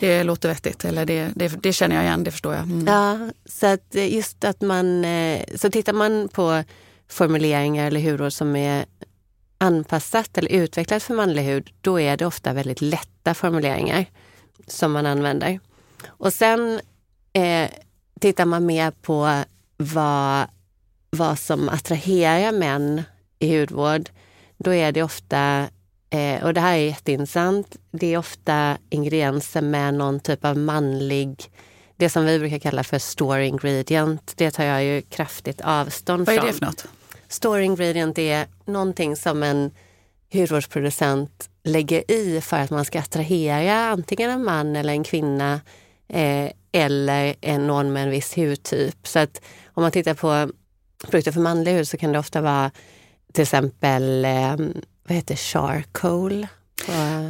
Det 0.00 0.24
låter 0.24 0.48
vettigt, 0.48 0.84
eller 0.84 1.06
det, 1.06 1.30
det, 1.34 1.62
det 1.62 1.72
känner 1.72 1.96
jag 1.96 2.04
igen, 2.04 2.24
det 2.24 2.30
förstår 2.30 2.54
jag. 2.54 2.62
Mm. 2.62 2.86
Ja, 2.86 3.30
så 3.44 3.66
att 3.66 3.94
just 3.94 4.44
att 4.44 4.60
man, 4.60 5.04
eh, 5.04 5.42
så 5.56 5.70
tittar 5.70 5.92
man 5.92 6.28
på 6.28 6.64
formuleringar 7.08 7.86
eller 7.86 8.10
hudvård 8.10 8.32
som 8.32 8.56
är 8.56 8.84
anpassat 9.58 10.38
eller 10.38 10.52
utvecklat 10.52 11.02
för 11.02 11.14
manlig 11.14 11.42
hud, 11.42 11.70
då 11.80 12.00
är 12.00 12.16
det 12.16 12.26
ofta 12.26 12.52
väldigt 12.52 12.80
lätta 13.22 13.34
formuleringar 13.34 14.06
som 14.66 14.92
man 14.92 15.06
använder. 15.06 15.60
Och 16.06 16.32
sen 16.32 16.80
eh, 17.32 17.70
tittar 18.20 18.44
man 18.44 18.66
mer 18.66 18.90
på 18.90 19.44
vad, 19.76 20.46
vad 21.10 21.38
som 21.38 21.68
attraherar 21.68 22.52
män 22.52 23.02
i 23.38 23.58
hudvård. 23.58 24.10
Då 24.58 24.74
är 24.74 24.92
det 24.92 25.02
ofta, 25.02 25.68
eh, 26.10 26.44
och 26.44 26.54
det 26.54 26.60
här 26.60 26.74
är 26.74 26.86
jätteintressant, 26.86 27.76
det 27.90 28.14
är 28.14 28.18
ofta 28.18 28.78
ingredienser 28.90 29.62
med 29.62 29.94
någon 29.94 30.20
typ 30.20 30.44
av 30.44 30.56
manlig 30.56 31.50
det 31.96 32.10
som 32.10 32.24
vi 32.24 32.38
brukar 32.38 32.58
kalla 32.58 32.84
för 32.84 32.98
store 32.98 33.46
ingredient. 33.46 34.32
Det 34.36 34.50
tar 34.50 34.64
jag 34.64 34.84
ju 34.84 35.02
kraftigt 35.02 35.60
avstånd 35.60 36.26
från. 36.26 36.36
Vad 36.36 36.44
är 36.44 36.52
det 36.52 36.58
för 36.58 36.66
något? 36.66 36.86
Store 37.28 37.64
ingredient 37.64 38.18
är 38.18 38.46
någonting 38.64 39.16
som 39.16 39.42
en 39.42 39.70
hudvårdsproducent 40.32 41.48
lägger 41.64 42.10
i 42.10 42.40
för 42.40 42.56
att 42.56 42.70
man 42.70 42.84
ska 42.84 42.98
attrahera 42.98 43.74
antingen 43.74 44.30
en 44.30 44.44
man 44.44 44.76
eller 44.76 44.92
en 44.92 45.04
kvinna 45.04 45.60
eh, 46.08 46.50
eller 46.72 47.34
en, 47.40 47.66
någon 47.66 47.92
med 47.92 48.02
en 48.02 48.10
viss 48.10 48.36
hudtyp. 48.36 49.08
Så 49.08 49.18
att 49.18 49.40
om 49.74 49.82
man 49.82 49.92
tittar 49.92 50.14
på 50.14 50.52
produkter 51.10 51.32
för 51.32 51.40
manlig 51.40 51.72
hud 51.72 51.88
så 51.88 51.96
kan 51.96 52.12
det 52.12 52.18
ofta 52.18 52.40
vara 52.40 52.70
till 53.32 53.42
exempel, 53.42 54.24
eh, 54.24 54.56
vad 55.04 55.16
heter 55.16 55.36
charcoal? 55.36 56.46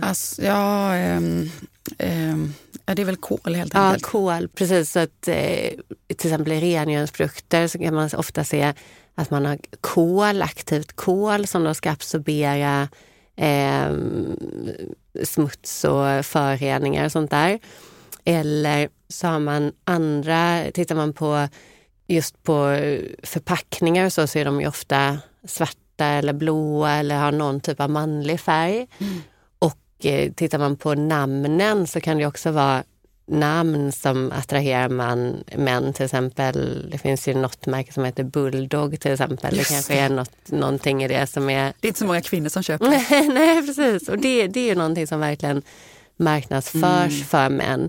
Alltså, 0.03 0.43
ja, 0.43 0.93
um, 1.17 1.51
um, 1.99 2.55
ja, 2.87 2.95
det 2.95 3.03
är 3.03 3.07
väl 3.07 3.17
kol 3.17 3.55
helt 3.55 3.75
enkelt. 3.75 4.03
Ja, 4.03 4.09
kol, 4.11 4.49
precis. 4.49 4.93
Så 4.93 4.99
att, 4.99 5.29
eh, 5.29 5.71
till 6.17 6.31
exempel 6.31 6.53
i 6.53 6.61
rengöringsprodukter 6.61 7.67
så 7.67 7.79
kan 7.79 7.95
man 7.95 8.11
ofta 8.17 8.45
se 8.45 8.75
att 9.15 9.31
man 9.31 9.47
har 9.47 9.59
kol, 9.81 10.43
aktivt 10.43 10.93
kol 10.93 11.47
som 11.47 11.65
då 11.65 11.75
ska 11.75 11.91
absorbera 11.91 12.89
eh, 13.37 13.97
smuts 15.25 15.85
och 15.85 16.27
föroreningar 16.27 17.05
och 17.05 17.13
sånt 17.13 17.31
där. 17.31 17.59
Eller 18.25 18.89
så 19.09 19.27
har 19.27 19.39
man 19.39 19.73
andra, 19.85 20.65
tittar 20.75 20.95
man 20.95 21.13
på 21.13 21.49
just 22.07 22.43
på 22.43 22.79
förpackningar 23.23 24.09
så, 24.09 24.27
så 24.27 24.39
är 24.39 24.45
de 24.45 24.61
ju 24.61 24.67
ofta 24.67 25.19
svarta 25.45 26.05
eller 26.05 26.33
blåa 26.33 26.93
eller 26.93 27.17
har 27.17 27.33
någon 27.33 27.61
typ 27.61 27.81
av 27.81 27.91
manlig 27.91 28.41
färg. 28.41 28.87
Mm. 28.99 29.21
Och 29.59 30.07
eh, 30.07 30.33
tittar 30.33 30.59
man 30.59 30.77
på 30.77 30.95
namnen 30.95 31.87
så 31.87 32.01
kan 32.01 32.19
det 32.19 32.27
också 32.27 32.51
vara 32.51 32.85
namn 33.27 33.93
som 33.93 34.33
attraherar 34.33 34.89
man, 34.89 35.45
män 35.57 35.93
till 35.93 36.05
exempel. 36.05 36.89
Det 36.91 36.99
finns 36.99 37.29
ju 37.29 37.35
något 37.35 37.67
märke 37.67 37.93
som 37.93 38.05
heter 38.05 38.25
Bulldog 38.25 39.01
till 39.01 39.13
exempel. 39.13 39.57
Just 39.57 39.69
det 39.69 39.75
kanske 39.75 39.95
är 39.95 40.09
något, 40.09 40.51
någonting 40.51 41.05
i 41.05 41.09
det 41.09 41.27
som 41.27 41.51
är... 41.51 41.73
Det 41.81 41.87
är 41.87 41.89
inte 41.89 41.99
så 41.99 42.07
många 42.07 42.21
kvinnor 42.21 42.49
som 42.49 42.63
köper 42.63 42.85
det. 42.91 43.33
Nej, 43.33 43.67
precis. 43.67 44.09
Och 44.09 44.19
det, 44.19 44.47
det 44.47 44.61
är 44.61 44.67
ju 44.67 44.75
någonting 44.75 45.07
som 45.07 45.21
verkligen 45.21 45.63
marknadsförs 46.17 47.13
mm. 47.13 47.25
för 47.25 47.49
män. 47.49 47.89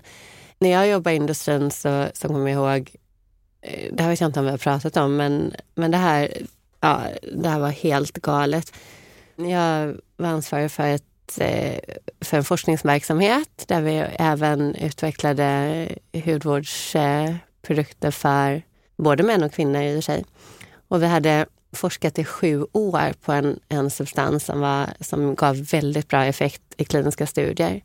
När 0.60 0.70
jag 0.70 0.88
jobbade 0.88 1.14
i 1.14 1.18
industrin 1.18 1.72
så, 1.72 2.08
så 2.14 2.28
kommer 2.28 2.52
jag 2.52 2.76
ihåg, 2.76 2.96
eh, 3.62 3.94
det 3.94 4.04
här 4.04 4.10
vet 4.10 4.22
jag 4.22 4.30
inte 4.30 4.40
om 4.40 4.46
vi 4.46 4.52
har 4.52 4.58
pratat 4.58 4.98
om, 4.98 5.16
men, 5.16 5.54
men 5.76 5.92
det, 5.92 5.98
här, 5.98 6.34
ja, 6.80 7.02
det 7.34 7.50
här 7.50 7.60
var 7.60 7.70
helt 7.70 8.14
galet. 8.14 8.74
Jag 9.36 9.98
var 10.18 10.30
ansvarig 10.30 10.72
för 10.72 10.88
ett 10.88 11.13
Eh, 11.40 11.80
för 12.22 12.38
en 12.38 12.44
forskningsverksamhet 12.44 13.64
där 13.68 13.82
vi 13.82 14.06
även 14.20 14.76
utvecklade 14.76 15.88
hudvårdsprodukter 16.26 18.12
för 18.12 18.62
både 18.98 19.24
män 19.24 19.44
och 19.44 19.54
kvinnor 19.54 19.82
i 19.82 19.92
och 19.92 19.96
för 19.96 20.02
sig. 20.02 20.26
Och 20.88 21.04
vi 21.04 21.08
hade 21.08 21.46
forskat 21.72 22.20
i 22.20 22.26
sju 22.26 22.66
år 22.72 23.14
på 23.22 23.32
en, 23.32 23.60
en 23.70 23.90
substans 23.90 24.46
som, 24.46 24.60
var, 24.60 24.90
som 25.00 25.36
gav 25.36 25.56
väldigt 25.56 26.08
bra 26.08 26.26
effekt 26.26 26.62
i 26.78 26.86
kliniska 26.86 27.28
studier. 27.28 27.82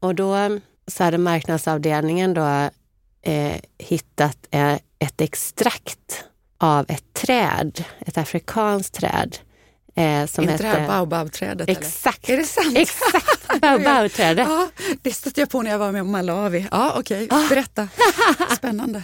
Och 0.00 0.14
då 0.14 0.60
så 0.86 1.04
hade 1.04 1.18
marknadsavdelningen 1.18 2.34
då 2.34 2.70
eh, 3.22 3.56
hittat 3.78 4.38
eh, 4.50 4.74
ett 4.98 5.20
extrakt 5.20 6.24
av 6.58 6.86
ett 6.88 7.12
träd, 7.12 7.84
ett 8.00 8.18
afrikanskt 8.18 8.94
träd. 8.94 9.38
Eh, 9.98 10.26
som 10.26 10.44
inte 10.44 10.62
det 10.62 10.68
här 10.68 10.88
baobabträdet? 10.88 11.68
Exakt! 11.68 12.28
Eller? 12.28 12.38
Är 12.38 12.42
det 12.42 12.48
sant? 12.48 12.78
Exakt! 12.78 13.60
baobabträdet. 13.60 14.48
ja, 14.48 14.68
det 15.02 15.12
stötte 15.12 15.40
jag 15.40 15.50
på 15.50 15.62
när 15.62 15.70
jag 15.70 15.78
var 15.78 15.92
med 15.92 16.02
om 16.02 16.10
Malawi. 16.10 16.66
Ja, 16.70 16.94
okej. 16.96 17.24
Okay. 17.24 17.38
Ah. 17.38 17.48
Berätta. 17.48 17.88
Spännande. 18.56 19.02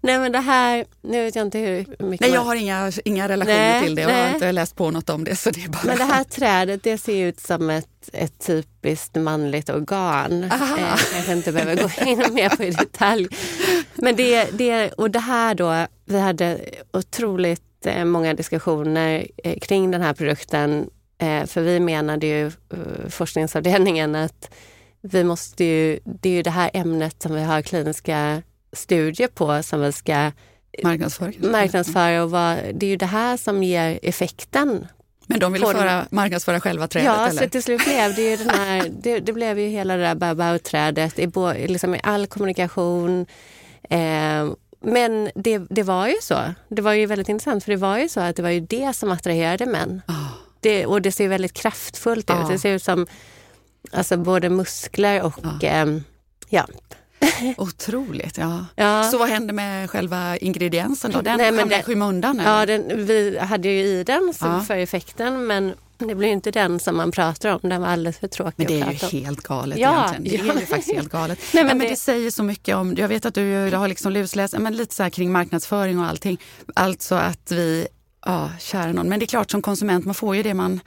Nej 0.00 0.18
men 0.18 0.32
det 0.32 0.38
här, 0.38 0.84
nu 1.02 1.24
vet 1.24 1.36
jag 1.36 1.46
inte 1.46 1.58
hur 1.58 1.78
mycket... 2.06 2.20
Nej, 2.20 2.30
jag 2.30 2.40
har 2.40 2.54
inga, 2.54 2.92
inga 3.04 3.28
relationer 3.28 3.70
nej, 3.70 3.82
till 3.82 3.94
det. 3.94 4.02
Jag 4.02 4.26
har 4.26 4.34
inte 4.34 4.52
läst 4.52 4.76
på 4.76 4.90
något 4.90 5.10
om 5.10 5.24
det. 5.24 5.36
Så 5.36 5.50
det 5.50 5.64
är 5.64 5.68
bara... 5.68 5.82
Men 5.84 5.98
det 5.98 6.04
här 6.04 6.24
trädet 6.24 6.82
det 6.82 6.98
ser 6.98 7.26
ut 7.26 7.40
som 7.40 7.70
ett, 7.70 8.10
ett 8.12 8.46
typiskt 8.46 9.14
manligt 9.14 9.70
organ. 9.70 10.44
Eh, 10.44 10.50
jag 10.78 10.98
kanske 11.12 11.32
inte 11.32 11.52
behöver 11.52 11.76
gå 11.76 12.10
in 12.10 12.34
mer 12.34 12.48
på 12.48 12.64
i 12.64 12.70
detalj. 12.70 13.28
Men 13.94 14.16
det, 14.16 14.44
det, 14.52 14.92
och 14.92 15.10
det 15.10 15.18
här 15.18 15.54
då, 15.54 15.86
vi 16.04 16.18
hade 16.18 16.60
otroligt 16.92 17.65
eh, 17.84 18.04
många 18.04 18.34
diskussioner 18.34 19.26
eh, 19.44 19.58
kring 19.58 19.90
den 19.90 20.02
här 20.02 20.14
produkten. 20.14 20.90
För 21.46 21.60
vi 21.60 21.80
menade 21.80 22.26
ju, 22.26 22.50
forskningsavdelningen, 23.08 24.14
att 24.14 24.50
vi 25.00 25.24
måste 25.24 25.64
ju, 25.64 25.98
det 26.04 26.28
är 26.28 26.32
ju 26.32 26.42
det 26.42 26.50
här 26.50 26.70
ämnet 26.74 27.22
som 27.22 27.34
vi 27.34 27.42
har 27.42 27.62
kliniska 27.62 28.42
studier 28.72 29.28
på 29.28 29.62
som 29.62 29.80
vi 29.80 29.92
ska 29.92 30.30
marknadsföra. 30.82 31.32
marknadsföra 31.40 32.22
och 32.22 32.30
vad, 32.30 32.58
det 32.74 32.86
är 32.86 32.90
ju 32.90 32.96
det 32.96 33.06
här 33.06 33.36
som 33.36 33.62
ger 33.62 33.98
effekten. 34.02 34.86
Men 35.26 35.40
de 35.40 35.52
ville 35.52 35.66
föra, 35.66 36.06
marknadsföra 36.10 36.60
själva 36.60 36.88
trädet? 36.88 37.06
Ja, 37.06 37.28
eller? 37.28 37.42
så 37.42 37.48
till 37.48 37.62
slut 37.62 37.84
blev 37.84 38.14
det 38.14 38.30
ju 38.30 38.36
den 38.36 38.50
här, 38.50 38.92
det, 39.02 39.20
det 39.20 39.32
blev 39.32 39.58
ju 39.58 39.68
hela 39.68 39.96
det 39.96 40.02
där 40.02 40.14
baobab-trädet 40.14 41.18
i, 41.18 41.30
liksom 41.68 41.94
i 41.94 42.00
all 42.02 42.26
kommunikation. 42.26 43.26
Eh, 43.90 44.46
men 44.86 45.30
det, 45.34 45.58
det 45.58 45.82
var 45.82 46.08
ju 46.08 46.14
så. 46.22 46.38
Det 46.68 46.82
var 46.82 46.92
ju 46.92 47.06
väldigt 47.06 47.28
intressant 47.28 47.64
för 47.64 47.72
det 47.72 47.78
var 47.78 47.98
ju 47.98 48.08
så 48.08 48.20
att 48.20 48.36
det 48.36 48.42
var 48.42 48.50
ju 48.50 48.60
det 48.60 48.96
som 48.96 49.10
attraherade 49.10 49.66
män. 49.66 50.02
Oh. 50.08 50.32
Det, 50.60 50.86
och 50.86 51.02
det 51.02 51.12
ser 51.12 51.28
väldigt 51.28 51.52
kraftfullt 51.52 52.30
ut. 52.30 52.36
Oh. 52.36 52.50
Det 52.50 52.58
ser 52.58 52.74
ut 52.74 52.82
som 52.82 53.06
alltså, 53.92 54.16
både 54.16 54.48
muskler 54.50 55.22
och 55.22 55.38
oh. 55.44 55.64
eh, 55.64 55.86
ja, 56.48 56.66
Otroligt. 57.56 58.38
Ja. 58.38 58.66
ja. 58.74 59.02
Så 59.02 59.18
vad 59.18 59.28
hände 59.28 59.52
med 59.52 59.90
själva 59.90 60.36
ingrediensen 60.36 61.10
då? 61.10 61.20
Den 61.20 61.36
Nej, 61.36 61.46
hamnade 61.46 61.80
i 61.80 61.82
skymundan? 61.82 62.42
Ja, 62.44 62.66
den, 62.66 63.06
vi 63.06 63.38
hade 63.38 63.68
ju 63.68 63.80
i 63.80 64.04
den 64.04 64.32
ja. 64.40 64.60
för 64.60 64.76
effekten 64.76 65.46
men 65.46 65.74
det 65.98 66.14
blir 66.14 66.28
inte 66.28 66.50
den 66.50 66.80
som 66.80 66.96
man 66.96 67.10
pratar 67.10 67.50
om. 67.50 67.70
Den 67.70 67.80
var 67.80 67.88
alldeles 67.88 68.18
för 68.18 68.28
tråkig 68.28 68.54
Men 68.56 68.66
det 68.66 68.80
är 68.80 68.92
ju 68.92 69.20
helt 69.20 69.40
galet 69.40 69.78
ja, 69.78 70.08
egentligen. 70.08 70.44
Det 70.46 70.52
är 70.52 70.60
ju 70.60 70.66
faktiskt 70.66 70.94
helt 70.94 71.12
galet. 71.12 71.38
Nej, 71.54 71.64
men, 71.64 71.68
ja, 71.68 71.74
men 71.74 71.86
det... 71.86 71.92
det... 71.92 71.96
säger 71.96 72.30
så 72.30 72.42
mycket 72.42 72.76
om, 72.76 72.94
jag 72.98 73.08
vet 73.08 73.26
att 73.26 73.34
du, 73.34 73.70
har 73.70 73.88
liksom 73.88 74.12
lusläst 74.12 74.58
men 74.58 74.76
lite 74.76 74.94
så 74.94 75.02
här 75.02 75.10
kring 75.10 75.32
marknadsföring 75.32 75.98
och 75.98 76.06
allting. 76.06 76.40
Alltså 76.74 77.14
att 77.14 77.52
vi, 77.52 77.88
ja 78.26 78.50
kära 78.58 78.92
någon, 78.92 79.08
men 79.08 79.18
det 79.18 79.24
är 79.24 79.26
klart 79.26 79.50
som 79.50 79.62
konsument 79.62 80.04
man 80.04 80.14
får 80.14 80.36
ju 80.36 80.42
det 80.42 80.54
man 80.54 80.80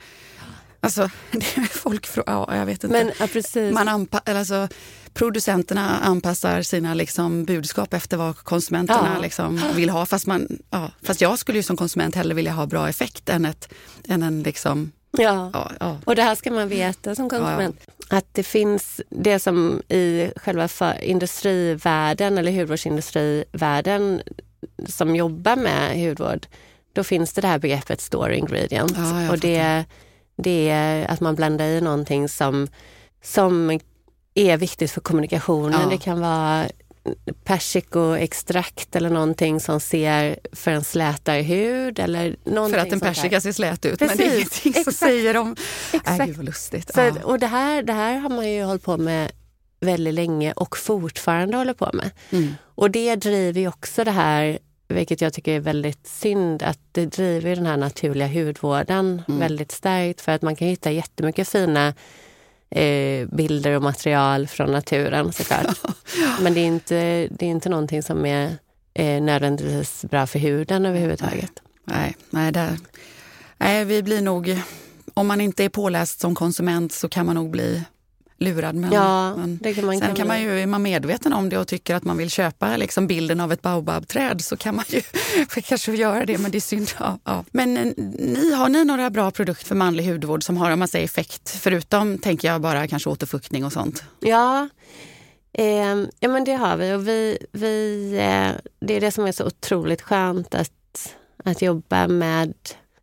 Alltså, 0.82 1.10
folk 1.70 2.08
ja, 2.26 2.56
jag 2.56 2.66
vet 2.66 2.84
inte. 2.84 3.04
Men, 3.04 3.12
ja, 3.18 3.26
precis. 3.26 3.74
Man 3.74 3.88
anpa 3.88 4.18
alltså, 4.24 4.68
producenterna 5.14 5.98
anpassar 5.98 6.62
sina 6.62 6.94
liksom, 6.94 7.44
budskap 7.44 7.94
efter 7.94 8.16
vad 8.16 8.36
konsumenterna 8.36 9.12
ja. 9.14 9.20
liksom, 9.20 9.60
vill 9.74 9.90
ha. 9.90 10.06
Fast, 10.06 10.26
man, 10.26 10.58
ja, 10.70 10.90
fast 11.02 11.20
jag 11.20 11.38
skulle 11.38 11.58
ju 11.58 11.62
som 11.62 11.76
konsument 11.76 12.14
hellre 12.14 12.34
vilja 12.34 12.52
ha 12.52 12.66
bra 12.66 12.88
effekt 12.88 13.28
än, 13.28 13.44
ett, 13.44 13.72
än 14.08 14.22
en 14.22 14.42
liksom, 14.42 14.92
Ja. 15.10 15.50
Ja, 15.52 15.70
ja. 15.80 15.96
och 16.04 16.16
det 16.16 16.22
här 16.22 16.34
ska 16.34 16.50
man 16.50 16.68
veta 16.68 17.14
som 17.14 17.30
konsument. 17.30 17.80
Att 18.08 18.26
det 18.32 18.42
finns 18.42 19.00
det 19.08 19.38
som 19.38 19.82
i 19.88 20.30
själva 20.36 20.68
industrivärlden 21.00 22.38
eller 22.38 22.52
hudvårdsindustrivärlden 22.52 24.22
som 24.88 25.16
jobbar 25.16 25.56
med 25.56 26.08
hudvård, 26.08 26.46
då 26.92 27.04
finns 27.04 27.32
det 27.32 27.40
det 27.40 27.48
här 27.48 27.58
begreppet 27.58 28.00
store 28.00 28.36
ingredient. 28.36 28.96
och 29.30 29.38
det, 29.38 29.84
det 30.36 30.70
är 30.70 31.06
att 31.06 31.20
man 31.20 31.34
blandar 31.34 31.64
i 31.64 31.80
någonting 31.80 32.28
som, 32.28 32.68
som 33.22 33.80
är 34.34 34.56
viktigt 34.56 34.90
för 34.90 35.00
kommunikationen. 35.00 35.88
Det 35.88 35.98
kan 35.98 36.20
vara 36.20 36.66
persikoextrakt 37.44 38.96
eller 38.96 39.10
någonting 39.10 39.60
som 39.60 39.80
ser 39.80 40.38
för 40.52 40.70
en 40.70 40.84
slätare 40.84 41.42
hud. 41.42 41.98
Eller 41.98 42.36
för 42.70 42.78
att 42.78 42.92
en 42.92 43.00
persika 43.00 43.40
ser 43.40 43.52
slät 43.52 43.84
ut, 43.84 43.98
Precis, 43.98 44.18
men 44.18 44.28
det 44.28 44.34
är 44.34 44.36
ingenting 44.36 44.70
exakt, 44.70 44.84
som 44.84 44.92
säger 44.92 45.36
om... 45.36 45.56
Exakt. 45.92 46.20
Äh, 46.20 46.36
vad 46.36 46.44
lustigt. 46.44 46.94
Så, 46.94 47.12
och 47.22 47.38
det 47.38 47.46
här, 47.46 47.82
det 47.82 47.92
här 47.92 48.18
har 48.18 48.28
man 48.28 48.50
ju 48.50 48.62
hållit 48.62 48.82
på 48.82 48.96
med 48.96 49.32
väldigt 49.80 50.14
länge 50.14 50.52
och 50.52 50.76
fortfarande 50.76 51.56
håller 51.56 51.74
på 51.74 51.90
med. 51.92 52.10
Mm. 52.30 52.54
Och 52.74 52.90
det 52.90 53.16
driver 53.16 53.60
ju 53.60 53.68
också 53.68 54.04
det 54.04 54.10
här, 54.10 54.58
vilket 54.88 55.20
jag 55.20 55.32
tycker 55.32 55.52
är 55.52 55.60
väldigt 55.60 56.06
synd, 56.06 56.62
att 56.62 56.78
det 56.92 57.06
driver 57.06 57.56
den 57.56 57.66
här 57.66 57.76
naturliga 57.76 58.28
hudvården 58.28 59.22
mm. 59.28 59.40
väldigt 59.40 59.72
starkt 59.72 60.20
för 60.20 60.32
att 60.32 60.42
man 60.42 60.56
kan 60.56 60.68
hitta 60.68 60.90
jättemycket 60.90 61.48
fina 61.48 61.94
eh, 62.70 63.28
bilder 63.28 63.76
och 63.76 63.82
material 63.82 64.46
från 64.48 64.72
naturen 64.72 65.32
såklart. 65.32 65.78
Men 66.40 66.54
det 66.54 66.60
är 66.60 66.66
inte, 66.66 67.28
det 67.30 67.46
är 67.46 67.50
inte 67.50 67.68
någonting 67.68 68.02
som 68.02 68.26
är 68.26 68.56
eh, 68.94 69.22
nödvändigtvis 69.22 70.04
bra 70.10 70.26
för 70.26 70.38
huden 70.38 70.86
överhuvudtaget. 70.86 71.52
Nej, 71.84 72.16
nej, 72.30 72.52
där, 72.52 72.78
nej, 73.58 73.84
vi 73.84 74.02
blir 74.02 74.22
nog... 74.22 74.62
Om 75.14 75.26
man 75.26 75.40
inte 75.40 75.64
är 75.64 75.68
påläst 75.68 76.20
som 76.20 76.34
konsument 76.34 76.92
så 76.92 77.08
kan 77.08 77.26
man 77.26 77.34
nog 77.34 77.50
bli 77.50 77.84
lurad. 78.40 78.74
Men, 78.74 78.92
ja, 78.92 79.36
men 79.36 79.58
kan 79.74 79.86
man, 79.86 79.98
sen 79.98 80.06
kan, 80.06 80.16
kan 80.16 80.28
man 80.28 80.42
ju, 80.42 80.60
är 80.60 80.66
man 80.66 80.82
medveten 80.82 81.32
om 81.32 81.48
det 81.48 81.58
och 81.58 81.68
tycker 81.68 81.94
att 81.94 82.04
man 82.04 82.16
vill 82.16 82.30
köpa 82.30 82.76
liksom 82.76 83.06
bilden 83.06 83.40
av 83.40 83.52
ett 83.52 83.62
baobabträd 83.62 84.40
så 84.40 84.56
kan 84.56 84.76
man 84.76 84.84
ju 84.88 85.02
kanske 85.62 85.92
göra 85.92 86.26
det, 86.26 86.38
men 86.38 86.50
det 86.50 86.58
är 86.58 86.60
synd. 86.60 86.90
Ja, 86.98 87.18
ja. 87.24 87.44
Men 87.50 87.76
eh, 87.76 87.92
ni, 88.18 88.52
har 88.52 88.68
ni 88.68 88.84
några 88.84 89.10
bra 89.10 89.30
produkter 89.30 89.66
för 89.66 89.74
manlig 89.74 90.04
hudvård 90.04 90.42
som 90.42 90.56
har 90.56 90.76
man 90.76 90.88
säger, 90.88 91.04
effekt, 91.04 91.50
förutom 91.50 92.18
tänker 92.18 92.48
jag 92.48 92.60
bara 92.60 92.88
kanske 92.88 93.10
återfuktning 93.10 93.64
och 93.64 93.72
sånt? 93.72 94.04
Ja, 94.20 94.68
eh, 95.52 95.96
ja 96.20 96.28
men 96.28 96.44
det 96.44 96.54
har 96.54 96.76
vi 96.76 96.92
och 96.92 97.08
vi, 97.08 97.38
vi 97.52 98.12
eh, 98.12 98.70
det 98.80 98.96
är 98.96 99.00
det 99.00 99.12
som 99.12 99.26
är 99.26 99.32
så 99.32 99.46
otroligt 99.46 100.02
skönt 100.02 100.54
att, 100.54 101.14
att 101.44 101.62
jobba 101.62 102.08
med 102.08 102.54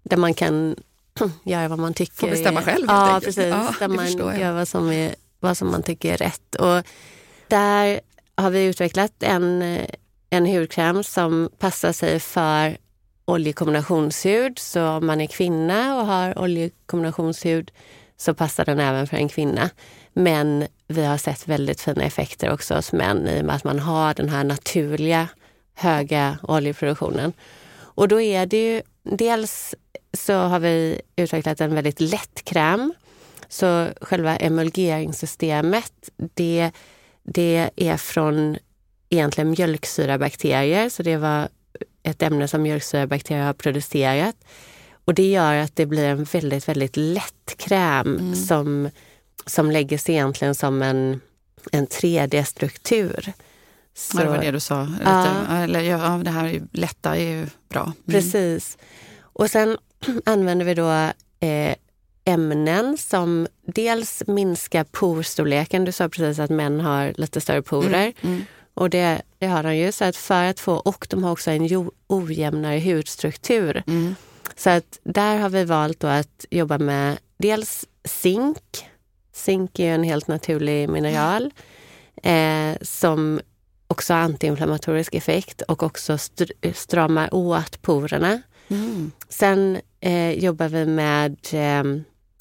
där 0.03 0.17
man 0.17 0.33
kan 0.33 0.75
göra 1.43 1.67
vad 1.67 1.79
man 1.79 1.93
tycker. 1.93 2.15
Få 2.15 2.27
bestämma 2.27 2.61
själv 2.61 2.85
Ja, 2.87 3.21
precis. 3.23 3.45
Ja, 3.45 3.73
där 3.79 3.87
man 3.87 4.39
gör 4.39 4.53
vad 4.53 4.67
som 4.67 4.91
är 4.91 5.15
vad 5.39 5.57
som 5.57 5.71
man 5.71 5.83
tycker 5.83 6.13
är 6.13 6.17
rätt. 6.17 6.55
Och 6.55 6.83
där 7.47 7.99
har 8.35 8.49
vi 8.49 8.65
utvecklat 8.65 9.13
en, 9.23 9.77
en 10.29 10.45
hudkräm 10.45 11.03
som 11.03 11.49
passar 11.59 11.91
sig 11.91 12.19
för 12.19 12.77
oljekombinationshud. 13.25 14.59
Så 14.59 14.87
om 14.87 15.05
man 15.05 15.21
är 15.21 15.27
kvinna 15.27 15.95
och 15.95 16.05
har 16.05 16.39
oljekombinationshud 16.39 17.71
så 18.17 18.33
passar 18.33 18.65
den 18.65 18.79
även 18.79 19.07
för 19.07 19.17
en 19.17 19.29
kvinna. 19.29 19.69
Men 20.13 20.67
vi 20.87 21.05
har 21.05 21.17
sett 21.17 21.47
väldigt 21.47 21.81
fina 21.81 22.03
effekter 22.03 22.53
också 22.53 22.75
hos 22.75 22.93
män 22.93 23.27
i 23.27 23.41
och 23.41 23.45
med 23.45 23.55
att 23.55 23.63
man 23.63 23.79
har 23.79 24.13
den 24.13 24.29
här 24.29 24.43
naturliga 24.43 25.27
höga 25.73 26.37
oljeproduktionen. 26.43 27.33
Och 27.79 28.07
då 28.07 28.21
är 28.21 28.45
det 28.45 28.73
ju 28.73 28.81
dels 29.03 29.75
så 30.13 30.33
har 30.33 30.59
vi 30.59 31.01
utvecklat 31.15 31.61
en 31.61 31.75
väldigt 31.75 31.99
lätt 31.99 32.45
kräm 32.45 32.93
så 33.49 33.87
själva 34.01 34.35
emulgeringssystemet, 34.35 36.09
det, 36.17 36.71
det 37.23 37.69
är 37.75 37.97
från 37.97 38.57
egentligen 39.09 39.49
mjölksyrabakterier, 39.49 40.89
så 40.89 41.03
det 41.03 41.17
var 41.17 41.47
ett 42.03 42.21
ämne 42.21 42.47
som 42.47 42.61
mjölksyrabakterier 42.61 43.45
har 43.45 43.53
producerat. 43.53 44.35
Och 45.05 45.13
det 45.13 45.31
gör 45.31 45.55
att 45.55 45.75
det 45.75 45.85
blir 45.85 46.05
en 46.05 46.23
väldigt, 46.23 46.67
väldigt 46.67 46.97
lätt 46.97 47.57
kräm 47.57 48.17
mm. 48.17 48.35
som, 48.35 48.89
som 49.45 49.71
lägger 49.71 49.97
sig 49.97 50.15
egentligen 50.15 50.55
som 50.55 50.81
en, 50.81 51.21
en 51.71 51.87
3D-struktur. 51.87 53.33
Så, 53.93 54.17
ja, 54.17 54.23
det 54.23 54.29
var 54.29 54.37
det 54.37 54.51
du 54.51 54.59
sa. 54.59 54.87
Ja. 55.03 55.47
Eller, 55.49 55.81
ja, 55.81 56.21
det 56.23 56.31
här 56.31 56.61
lätta 56.71 57.15
är 57.15 57.21
ju 57.21 57.47
bra. 57.69 57.83
Mm. 57.83 57.95
Precis. 58.05 58.77
Och 59.19 59.51
sen 59.51 59.77
använder 60.25 60.65
vi 60.65 60.73
då 60.73 60.91
eh, 61.47 61.75
ämnen 62.27 62.97
som 62.97 63.47
dels 63.65 64.23
minskar 64.27 64.83
porstorleken. 64.83 65.85
Du 65.85 65.91
sa 65.91 66.09
precis 66.09 66.39
att 66.39 66.49
män 66.49 66.79
har 66.79 67.13
lite 67.17 67.41
större 67.41 67.61
porer. 67.61 68.13
Mm, 68.21 68.33
mm. 68.33 68.45
Och 68.73 68.89
det, 68.89 69.21
det, 69.39 69.47
har 69.47 69.63
de 69.63 69.75
ju. 69.75 69.91
Så 69.91 70.05
att 70.05 70.15
för 70.15 70.43
att 70.43 70.59
få, 70.59 70.73
och 70.73 71.07
de 71.09 71.23
har 71.23 71.31
också 71.31 71.51
en 71.51 71.89
ojämnare 72.07 72.79
hudstruktur. 72.79 73.83
Mm. 73.87 74.15
Så 74.55 74.69
att 74.69 74.99
där 75.03 75.37
har 75.37 75.49
vi 75.49 75.63
valt 75.63 76.03
att 76.03 76.45
jobba 76.49 76.77
med 76.77 77.17
dels 77.37 77.85
zink. 78.03 78.85
Zink 79.33 79.79
är 79.79 79.95
en 79.95 80.03
helt 80.03 80.27
naturlig 80.27 80.89
mineral 80.89 81.51
eh, 82.23 82.77
som 82.81 83.41
också 83.87 84.13
har 84.13 84.21
antiinflammatorisk 84.21 85.15
effekt 85.15 85.61
och 85.61 85.83
också 85.83 86.17
str 86.17 86.73
stramar 86.73 87.33
åt 87.33 87.81
porerna. 87.81 88.41
Mm. 88.67 89.11
Sen 89.29 89.77
eh, 89.99 90.31
jobbar 90.31 90.67
vi 90.67 90.85
med 90.85 91.37
eh, 91.53 91.83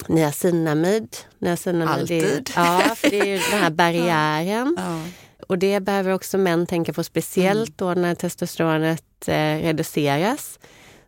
niacinamid. 0.07 1.17
niacinamid 1.39 1.89
Alltid. 1.89 2.23
Är, 2.23 2.43
ja, 2.55 2.95
för 2.95 3.09
det 3.09 3.19
är 3.19 3.51
den 3.51 3.61
här 3.61 3.69
barriären. 3.81 4.75
ja. 4.77 5.01
och 5.47 5.57
det 5.57 5.79
behöver 5.79 6.13
också 6.13 6.37
män 6.37 6.67
tänka 6.67 6.93
på 6.93 7.03
speciellt 7.03 7.77
då 7.77 7.93
när 7.93 8.15
testosteronet 8.15 9.27
eh, 9.27 9.57
reduceras. 9.61 10.59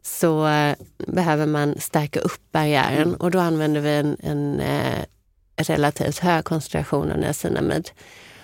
Så 0.02 0.48
eh, 0.48 0.76
behöver 0.98 1.46
man 1.46 1.76
stärka 1.80 2.20
upp 2.20 2.52
barriären 2.52 3.08
mm. 3.08 3.16
och 3.16 3.32
då 3.32 3.40
använder 3.40 3.82
vi 3.82 3.90
en, 3.90 4.18
en 4.20 4.60
eh, 4.60 5.06
relativt 5.56 6.20
hög 6.20 6.46
koncentration 6.46 7.12
av 7.12 7.18
niacinamid. 7.18 7.90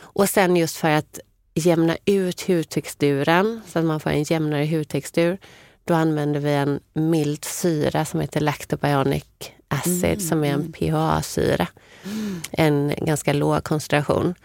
Och 0.02 0.30
sen 0.30 0.56
just 0.56 0.78
för 0.78 0.90
att 0.90 1.20
jämna 1.54 1.98
ut 2.06 2.48
hudtexturen 2.48 3.62
så 3.68 3.80
att 3.80 3.86
man 3.86 4.00
får 4.00 4.10
en 4.10 4.24
jämnare 4.24 4.66
hudtextur, 4.66 5.38
då 5.86 5.94
använder 5.94 6.40
vi 6.40 6.54
en 6.54 6.80
mild 6.94 7.46
syra 7.46 8.06
som 8.06 8.20
heter 8.20 8.40
lactobionic 8.40 9.26
acid 9.76 10.06
mm. 10.06 10.20
som 10.20 10.44
är 10.44 10.54
en. 10.54 10.72
PHA-syra. 10.72 11.68
Mm. 12.04 12.42
En 12.52 12.94
ganska 12.98 13.34
låg 13.34 13.64
koncentration. 13.64 14.36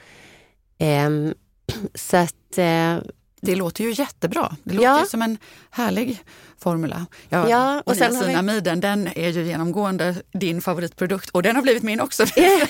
Um, 0.79 1.35
så 1.95 2.17
att 2.17 2.59
uh, 2.59 3.11
det 3.41 3.57
låter 3.57 3.85
ju 3.85 3.93
jättebra. 3.93 4.57
Det 4.65 4.75
låter 4.75 4.89
ja. 4.89 5.07
som 5.09 5.23
en 5.23 5.39
härlig 5.71 6.23
formula. 6.59 7.07
Ja, 7.29 7.49
ja, 7.49 7.83
och 7.87 7.97
sen 7.97 8.13
niacinamiden, 8.13 8.75
vi... 8.75 8.81
den 8.81 9.09
är 9.15 9.29
ju 9.29 9.45
genomgående 9.45 10.15
din 10.33 10.63
favoritprodukt 10.63 11.31
och 11.31 11.43
den 11.43 11.57
har 11.57 11.63
blivit 11.63 11.83
min 11.83 12.01
också. 12.01 12.25
ja, 12.37 12.67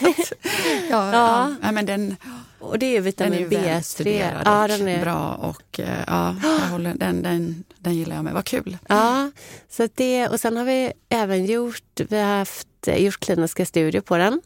ja. 0.90 1.54
ja. 1.62 1.72
men 1.72 1.86
den, 1.86 2.16
och 2.60 2.78
det 2.78 2.96
är 2.96 3.00
vitamin 3.00 3.48
B3. 3.48 4.42
Ja, 4.44 4.68
den 4.68 4.88
är 4.88 5.00
bra 5.00 5.34
och 5.34 5.80
eh, 5.80 6.04
ja, 6.06 6.34
håller, 6.70 6.94
den, 6.94 7.22
den, 7.22 7.64
den 7.78 7.94
gillar 7.94 8.16
jag 8.16 8.24
med. 8.24 8.34
Vad 8.34 8.44
kul! 8.44 8.78
Ja, 8.88 9.30
så 9.68 9.88
det, 9.94 10.28
och 10.28 10.40
sen 10.40 10.56
har 10.56 10.64
vi 10.64 10.92
även 11.08 11.46
gjort, 11.46 12.00
vi 12.08 12.20
har 12.20 12.38
haft, 12.38 12.68
eh, 12.86 12.96
gjort 12.96 13.20
kliniska 13.20 13.66
studier 13.66 14.02
på 14.02 14.16
den 14.16 14.40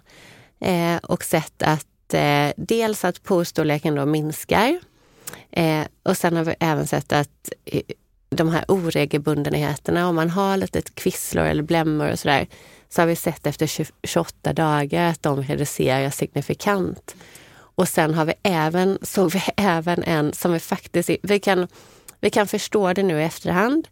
eh, 0.61 0.97
och 0.97 1.25
sett 1.25 1.63
att 1.63 2.15
eh, 2.15 2.49
dels 2.57 3.05
att 3.05 3.23
poststorleken 3.23 3.95
då 3.95 4.07
minskar 4.07 4.79
eh, 5.51 5.83
och 6.03 6.17
sen 6.17 6.37
har 6.37 6.45
vi 6.45 6.55
även 6.61 6.87
sett 6.87 7.13
att 7.13 7.53
eh, 7.65 7.83
de 8.29 8.49
här 8.49 8.65
oregelbundenheterna, 8.69 10.09
om 10.09 10.17
man 10.17 10.31
har 10.31 10.57
lite 10.57 10.83
kvisslor 10.83 11.45
eller 11.45 11.63
blämmor 11.63 12.11
och 12.11 12.19
sådär, 12.19 12.47
så 12.89 13.03
har 13.03 13.07
vi 13.07 13.17
sett 13.17 13.47
efter 13.47 13.87
28 14.07 14.53
dagar 14.53 15.11
att 15.11 15.23
de 15.23 15.43
reducerar 15.43 16.11
signifikant. 16.11 17.17
Och 17.75 17.89
sen 17.89 18.15
har 18.15 18.25
vi 18.25 18.35
även, 18.43 18.99
såg 19.03 19.33
vi 19.33 19.43
även 19.57 20.03
en 20.03 20.33
som 20.33 20.53
vi 20.53 20.61
faktiskt, 20.61 21.11
vi 21.23 21.41
kan, 21.41 21.69
vi 22.21 22.31
kan 22.31 22.47
förstå 22.47 22.93
det 22.93 23.03
nu 23.03 23.21
i 23.21 23.25
efterhand, 23.25 23.89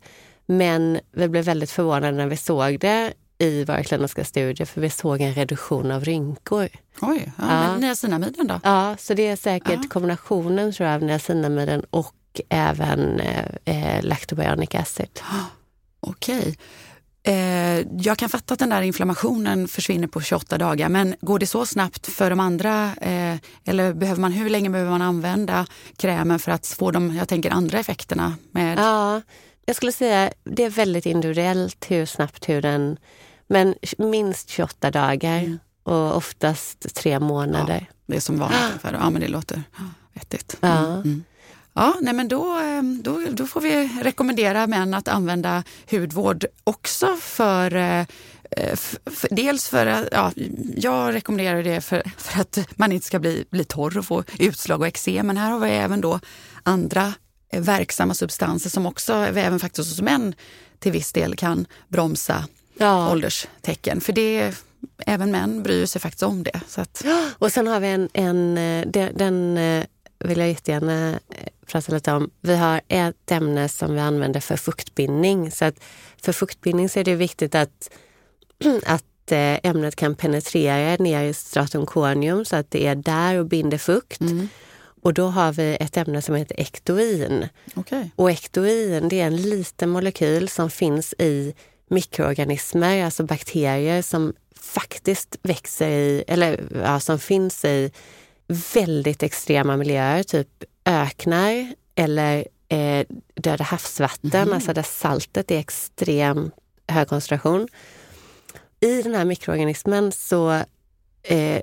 men 0.47 1.01
vi 1.13 1.29
blev 1.29 1.45
väldigt 1.45 1.71
förvånade 1.71 2.13
när 2.13 2.27
vi 2.27 2.37
såg 2.37 2.81
det 2.81 3.13
i 3.39 3.65
våra 3.65 3.83
kliniska 3.83 4.25
studier 4.25 4.67
för 4.67 4.81
vi 4.81 4.91
såg 4.91 5.21
en 5.21 5.35
reduktion 5.35 5.91
av 5.91 6.05
rynkor. 6.05 6.69
Oj, 7.01 7.33
ja, 7.39 7.65
ja. 7.65 7.77
niacinamiden 7.77 8.47
då? 8.47 8.61
Ja, 8.63 8.97
så 8.99 9.15
det 9.15 9.27
är 9.27 9.37
säkert 9.37 9.81
ja. 9.83 9.89
kombinationen 9.91 10.73
tror 10.73 10.89
jag, 10.89 10.95
av 10.95 11.03
niacinamiden 11.03 11.85
och 11.91 12.15
även 12.49 13.21
eh, 13.21 13.45
eh 13.65 14.03
lactobionic 14.03 14.75
acid. 14.75 15.21
Okej. 16.01 16.49
Eh, 16.49 16.55
jag 17.99 18.19
kan 18.19 18.29
fatta 18.29 18.55
att 18.55 18.61
den 18.61 18.69
där 18.69 18.83
inflammationen 18.83 19.69
försvinner 19.69 20.07
på 20.09 20.21
28 20.21 20.59
dagar, 20.59 20.89
men 20.89 21.15
går 21.21 21.39
det 21.39 21.47
så 21.47 21.67
snabbt 21.67 22.07
för 22.07 22.31
de 22.31 22.41
andra? 22.41 22.95
Eh, 23.01 23.37
eller 23.65 23.93
behöver 23.93 24.21
man, 24.21 24.33
hur 24.33 24.51
länge 24.51 24.71
behöver 24.71 24.91
man 24.91 25.03
använda 25.03 25.67
krämen 25.97 26.39
för 26.39 26.53
att 26.53 26.67
få 26.67 26.91
de 26.91 27.17
jag 27.17 27.29
tänker, 27.29 27.51
andra 27.51 27.79
effekterna? 27.79 28.35
Med... 28.51 28.79
Ja, 28.79 29.21
jag 29.65 29.77
skulle 29.77 29.93
säga 29.93 30.33
det 30.45 30.65
är 30.65 30.71
väldigt 30.71 31.07
individuellt 31.07 31.85
hur 31.89 32.07
snabbt 32.07 32.49
huden... 32.49 32.97
Men 33.47 33.75
minst 33.99 34.51
28 34.51 34.91
dagar 34.91 35.39
mm. 35.39 35.59
och 35.83 36.17
oftast 36.17 36.95
tre 36.95 37.21
månader. 37.21 37.87
Ja, 37.89 37.95
det 38.07 38.17
är 38.17 38.21
som 38.21 38.39
vanligt 38.39 38.61
ungefär. 38.69 38.93
Ja, 38.93 39.11
men 39.11 39.21
det 39.21 39.29
låter 39.29 39.63
vettigt. 40.13 40.57
Mm. 40.61 40.77
Ja. 40.77 40.95
Mm. 40.95 41.25
Ja, 41.75 41.95
nej 42.01 42.15
men 42.15 42.29
då, 42.29 42.59
ehm, 42.59 43.03
då, 43.03 43.21
då 43.31 43.47
får 43.47 43.61
vi 43.61 43.91
rekommendera 44.03 44.67
män 44.67 44.95
att 44.95 45.09
använda 45.09 45.65
hudvård 45.91 46.45
också 46.65 47.17
för 47.21 47.75
eh, 47.75 48.07
för, 49.07 49.35
dels 49.35 49.69
för 49.69 49.87
att, 49.87 50.09
ja, 50.13 50.33
jag 50.77 51.15
rekommenderar 51.15 51.63
det 51.63 51.81
för, 51.81 52.03
för, 52.17 52.41
att 52.41 52.59
man 52.77 52.93
inte 52.93 53.07
ska 53.07 53.19
bli, 53.19 53.45
bli 53.51 53.65
torr 53.65 53.99
och 53.99 54.05
få 54.05 54.25
utslag 54.39 54.81
och 54.81 54.87
eksem. 54.87 55.27
Men 55.27 55.37
här 55.37 55.51
har 55.51 55.59
vi 55.59 55.71
även 55.71 56.01
då 56.01 56.21
andra 56.63 57.13
eh, 57.53 57.61
verksamma 57.61 58.15
substanser 58.15 58.71
som 58.71 58.87
också, 58.87 59.15
även 59.15 59.61
faktiskt 59.61 59.89
hos 59.89 60.01
män, 60.01 60.35
till 60.79 60.93
viss 60.93 61.13
del 61.13 61.37
kan 61.37 61.67
bromsa 61.89 62.45
ja. 62.79 63.13
ålderstecken. 63.13 64.01
För 64.01 64.13
det, 64.13 64.55
även 64.99 65.31
män 65.31 65.63
bryr 65.63 65.87
sig 65.87 66.01
faktiskt 66.01 66.23
om 66.23 66.43
det. 66.43 66.61
Så 66.69 66.81
att... 66.81 67.05
Och 67.39 67.53
sen 67.53 67.67
har 67.67 67.81
vi 67.81 67.89
en, 67.89 68.09
en 68.13 68.59
eh, 68.59 68.87
den, 68.87 69.17
den 69.17 69.59
vill 70.25 70.39
jag 70.39 70.49
jättegärna 70.49 71.11
eh, 71.11 71.49
prata 71.67 71.95
lite 71.95 72.13
om. 72.13 72.31
Vi 72.41 72.57
har 72.57 72.81
ett 72.89 73.31
ämne 73.31 73.69
som 73.69 73.95
vi 73.95 74.01
använder 74.01 74.41
för 74.41 74.57
fuktbindning. 74.57 75.51
Så 75.51 75.65
att 75.65 75.75
för 76.23 76.33
fuktbindning 76.33 76.89
så 76.89 77.01
är 77.01 77.05
det 77.05 77.15
viktigt 77.15 77.55
att, 77.55 77.91
att 78.87 79.33
eh, 79.33 79.59
ämnet 79.63 79.97
kan 79.97 80.15
penetrera 80.15 80.97
ner 80.97 81.25
i 81.25 81.35
stratum 81.35 81.87
corneum 81.87 82.45
så 82.45 82.57
att 82.57 82.71
det 82.71 82.87
är 82.87 82.95
där 82.95 83.39
och 83.39 83.47
binder 83.47 83.79
fukt. 83.79 84.21
Mm. 84.21 84.49
Och 85.03 85.15
då 85.15 85.27
har 85.27 85.53
vi 85.53 85.77
ett 85.81 85.97
ämne 85.97 86.23
som 86.23 86.35
heter 86.35 86.61
ektoin. 86.61 87.49
Okay. 87.75 88.09
Och 88.17 88.31
ektoin 88.31 89.09
det 89.09 89.21
är 89.21 89.27
en 89.27 89.37
liten 89.37 89.89
molekyl 89.89 90.49
som 90.49 90.71
finns 90.71 91.15
i 91.19 91.55
mikroorganismer, 91.89 93.05
alltså 93.05 93.23
bakterier 93.23 94.03
som 94.03 94.33
faktiskt 94.57 95.37
växer 95.43 95.89
i, 95.89 96.25
eller 96.29 96.61
ja, 96.75 97.01
som 97.01 97.19
finns 97.19 97.65
i 97.65 97.91
väldigt 98.75 99.23
extrema 99.23 99.77
miljöer, 99.77 100.23
typ 100.23 100.65
öknar 100.85 101.75
eller 101.95 102.47
eh, 102.69 103.07
döda 103.35 103.65
havsvatten, 103.65 104.43
mm. 104.43 104.55
alltså 104.55 104.73
där 104.73 104.83
saltet 104.83 105.51
är 105.51 105.59
extrem 105.59 106.51
hög 106.89 107.09
koncentration. 107.09 107.69
I 108.81 109.03
den 109.03 109.15
här 109.15 109.25
mikroorganismen 109.25 110.13
så, 110.13 110.51
eh, 111.23 111.63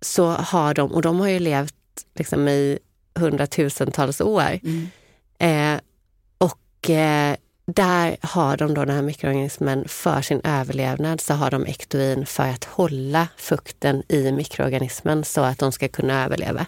så 0.00 0.26
har 0.28 0.74
de, 0.74 0.92
och 0.92 1.02
de 1.02 1.20
har 1.20 1.28
ju 1.28 1.38
levt 1.38 1.74
liksom 2.14 2.48
i 2.48 2.78
hundratusentals 3.14 4.20
år, 4.20 4.58
mm. 4.62 4.88
eh, 5.38 5.80
och 6.38 6.90
eh, 6.90 7.36
där 7.72 8.16
har 8.20 8.56
de 8.56 8.74
då 8.74 8.84
den 8.84 8.94
här 8.94 9.02
mikroorganismen 9.02 9.88
för 9.88 10.22
sin 10.22 10.40
överlevnad 10.44 11.20
så 11.20 11.34
har 11.34 11.50
de 11.50 11.66
ektoin 11.66 12.26
för 12.26 12.48
att 12.48 12.64
hålla 12.64 13.28
fukten 13.36 14.02
i 14.08 14.32
mikroorganismen 14.32 15.24
så 15.24 15.40
att 15.40 15.58
de 15.58 15.72
ska 15.72 15.88
kunna 15.88 16.24
överleva. 16.24 16.66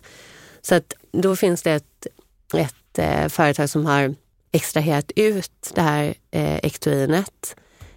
Så 0.62 0.74
att 0.74 0.94
då 1.12 1.36
finns 1.36 1.62
det 1.62 1.72
ett, 1.72 2.06
ett 2.54 2.98
eh, 2.98 3.28
företag 3.28 3.70
som 3.70 3.86
har 3.86 4.14
extraherat 4.52 5.12
ut 5.16 5.72
det 5.74 5.80
här 5.80 6.14
eh, 6.30 6.56
ektoinet 6.56 7.56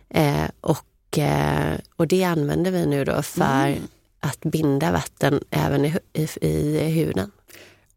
eh, 0.09 0.45
och, 0.61 1.17
eh, 1.17 1.73
och 1.95 2.07
det 2.07 2.23
använder 2.23 2.71
vi 2.71 2.85
nu 2.85 3.05
då 3.05 3.21
för 3.21 3.67
mm. 3.67 3.87
att 4.19 4.39
binda 4.39 4.91
vatten 4.91 5.43
även 5.49 5.85
i, 5.85 5.93
i, 6.13 6.27
i 6.41 6.89
huden. 6.89 7.31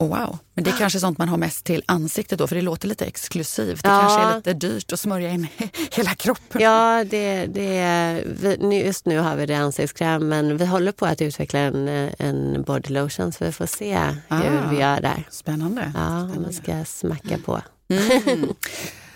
Oh, 0.01 0.09
wow, 0.09 0.39
men 0.55 0.65
det 0.65 0.71
är 0.71 0.77
kanske 0.77 1.01
sånt 1.01 1.19
man 1.19 1.29
har 1.29 1.37
mest 1.37 1.65
till 1.65 1.83
ansiktet 1.87 2.39
då, 2.39 2.47
för 2.47 2.57
det 2.57 2.63
låter 2.63 2.89
lite 2.89 3.05
exklusivt. 3.05 3.83
Det 3.83 3.89
ja. 3.89 4.01
kanske 4.01 4.21
är 4.21 4.37
lite 4.37 4.53
dyrt 4.53 4.93
att 4.93 5.01
smörja 5.01 5.31
in 5.31 5.47
hela 5.93 6.15
kroppen. 6.15 6.61
Ja, 6.61 7.05
det, 7.05 7.47
det, 7.47 8.77
just 8.85 9.07
nu 9.07 9.19
har 9.19 9.37
vi 9.37 9.47
det 9.47 9.55
ansiktskräm, 9.55 10.29
men 10.29 10.57
vi 10.57 10.67
håller 10.67 10.93
på 10.93 11.07
att 11.07 11.23
utveckla 11.23 11.59
en, 11.61 11.89
en 12.19 12.63
body 12.63 12.95
lotion 12.95 13.33
så 13.33 13.45
vi 13.45 13.53
får 13.53 13.67
se 13.67 13.99
ah, 14.29 14.37
hur 14.37 14.71
vi 14.71 14.81
gör 14.81 15.01
där. 15.01 15.29
Spännande. 15.31 15.81
Ja, 15.81 15.91
Spännande. 15.91 16.41
man 16.41 16.53
ska 16.53 16.85
smacka 16.85 17.39
på. 17.45 17.61
Mm. 17.89 18.55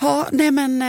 Ja, 0.00 0.28
nej 0.32 0.50
men 0.50 0.82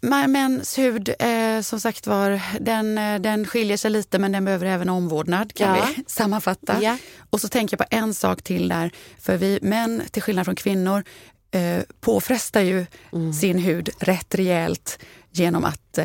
äh, 0.00 0.28
mäns 0.28 0.78
hud, 0.78 1.14
äh, 1.18 1.60
som 1.62 1.80
sagt 1.80 2.06
var, 2.06 2.40
den, 2.60 2.98
äh, 2.98 3.20
den 3.20 3.46
skiljer 3.46 3.76
sig 3.76 3.90
lite 3.90 4.18
men 4.18 4.32
den 4.32 4.44
behöver 4.44 4.66
även 4.66 4.88
omvårdnad 4.88 5.54
kan 5.54 5.76
ja. 5.76 5.88
vi 5.96 6.04
sammanfatta. 6.06 6.82
Ja. 6.82 6.96
Och 7.30 7.40
så 7.40 7.48
tänker 7.48 7.76
jag 7.78 7.90
på 7.90 7.96
en 7.96 8.14
sak 8.14 8.42
till 8.42 8.68
där, 8.68 8.90
för 9.18 9.36
vi 9.36 9.58
män 9.62 10.02
till 10.10 10.22
skillnad 10.22 10.44
från 10.44 10.56
kvinnor 10.56 11.04
äh, 11.50 11.82
påfrestar 12.00 12.60
ju 12.60 12.86
mm. 13.12 13.32
sin 13.32 13.58
hud 13.58 13.90
rätt 13.98 14.34
rejält 14.34 14.98
genom 15.30 15.64
att 15.64 15.98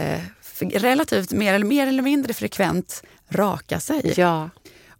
relativt 0.59 1.31
mer 1.31 1.53
eller, 1.53 1.65
mer 1.65 1.87
eller 1.87 2.03
mindre 2.03 2.33
frekvent 2.33 3.03
raka 3.29 3.79
sig. 3.79 4.13
Ja. 4.17 4.49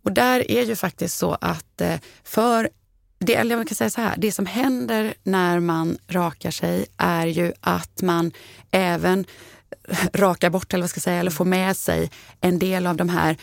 Och 0.03 0.11
där 0.11 0.51
är 0.51 0.63
ju 0.63 0.75
faktiskt 0.75 1.17
så 1.17 1.37
att 1.41 1.81
för 2.23 2.69
det, 3.19 3.35
eller 3.35 3.57
jag 3.57 3.67
kan 3.67 3.75
säga 3.75 3.89
så 3.89 4.01
här, 4.01 4.15
det 4.17 4.31
som 4.31 4.45
händer 4.45 5.13
när 5.23 5.59
man 5.59 5.97
rakar 6.07 6.51
sig 6.51 6.85
är 6.97 7.27
ju 7.27 7.53
att 7.59 8.01
man 8.01 8.31
även 8.71 9.25
rakar 10.13 10.49
bort 10.49 10.73
eller 10.73 10.83
vad 10.83 10.89
ska 10.89 10.97
jag 10.97 11.03
säga, 11.03 11.19
eller 11.19 11.31
får 11.31 11.45
med 11.45 11.77
sig 11.77 12.11
en 12.41 12.59
del 12.59 12.87
av 12.87 12.95
de 12.95 13.09
här 13.09 13.37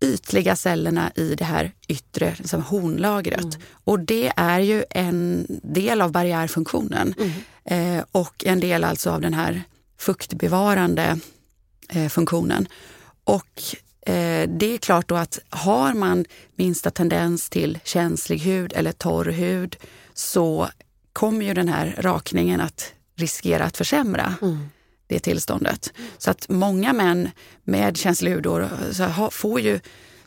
ytliga 0.00 0.56
cellerna 0.56 1.12
i 1.14 1.34
det 1.34 1.44
här 1.44 1.72
yttre 1.88 2.34
liksom 2.38 2.62
hornlagret. 2.62 3.44
Mm. 3.44 3.60
Och 3.84 4.00
det 4.00 4.32
är 4.36 4.60
ju 4.60 4.84
en 4.90 5.46
del 5.62 6.00
av 6.02 6.12
barriärfunktionen 6.12 7.14
mm. 7.18 7.98
eh, 7.98 8.04
och 8.12 8.44
en 8.46 8.60
del 8.60 8.84
alltså 8.84 9.10
av 9.10 9.20
den 9.20 9.34
här 9.34 9.62
fuktbevarande 9.98 11.18
eh, 11.88 12.08
funktionen. 12.08 12.68
Och 13.24 13.62
det 14.48 14.74
är 14.74 14.78
klart 14.78 15.08
då 15.08 15.14
att 15.14 15.38
har 15.50 15.94
man 15.94 16.24
minsta 16.56 16.90
tendens 16.90 17.50
till 17.50 17.78
känslig 17.84 18.38
hud 18.38 18.72
eller 18.76 18.92
torr 18.92 19.24
hud 19.24 19.76
så 20.14 20.68
kommer 21.12 21.44
ju 21.44 21.54
den 21.54 21.68
här 21.68 21.94
rakningen 21.98 22.60
att 22.60 22.92
riskera 23.16 23.64
att 23.64 23.76
försämra 23.76 24.34
mm. 24.42 24.68
det 25.06 25.18
tillståndet. 25.18 25.92
Så 26.18 26.30
att 26.30 26.48
många 26.48 26.92
män 26.92 27.30
med 27.64 27.96
känslig 27.96 28.30
hud 28.30 28.46
får 29.30 29.60
ju 29.60 29.80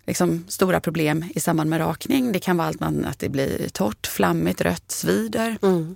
liksom 0.07 0.45
stora 0.47 0.79
problem 0.79 1.25
i 1.35 1.39
samband 1.39 1.69
med 1.69 1.79
rakning. 1.79 2.31
Det 2.31 2.39
kan 2.39 2.57
vara 2.57 2.67
allt 2.67 2.79
man, 2.79 3.05
att 3.05 3.19
det 3.19 3.29
blir 3.29 3.69
torrt, 3.69 4.07
flammigt, 4.07 4.61
rött, 4.61 4.91
svider. 4.91 5.57
Mm. 5.61 5.95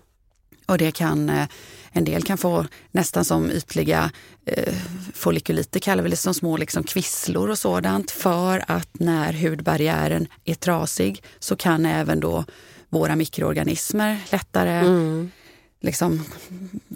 Och 0.72 0.78
det 0.78 0.92
kan, 0.92 1.30
eh, 1.30 1.48
en 1.92 2.04
del 2.04 2.24
kan 2.24 2.38
få 2.38 2.66
nästan 2.92 3.26
som 3.26 3.52
ytliga 3.52 4.12
eh, 4.46 4.74
follikuliter, 5.14 5.80
kallar 5.80 6.04
vi 6.04 6.10
det, 6.10 6.16
som 6.16 6.34
små 6.34 6.58
liksom 6.58 6.84
kvisslor 6.84 7.50
och 7.50 7.58
sådant. 7.58 8.12
För 8.12 8.64
att 8.68 8.90
när 8.94 9.34
hudbarriären 9.34 10.28
är 10.46 10.56
trasig 10.56 11.24
så 11.40 11.56
kan 11.56 11.86
även 11.86 12.20
då 12.20 12.46
våra 12.90 13.16
mikroorganismer 13.16 14.20
lättare 14.32 14.80
mm. 14.80 15.32
liksom, 15.82 16.24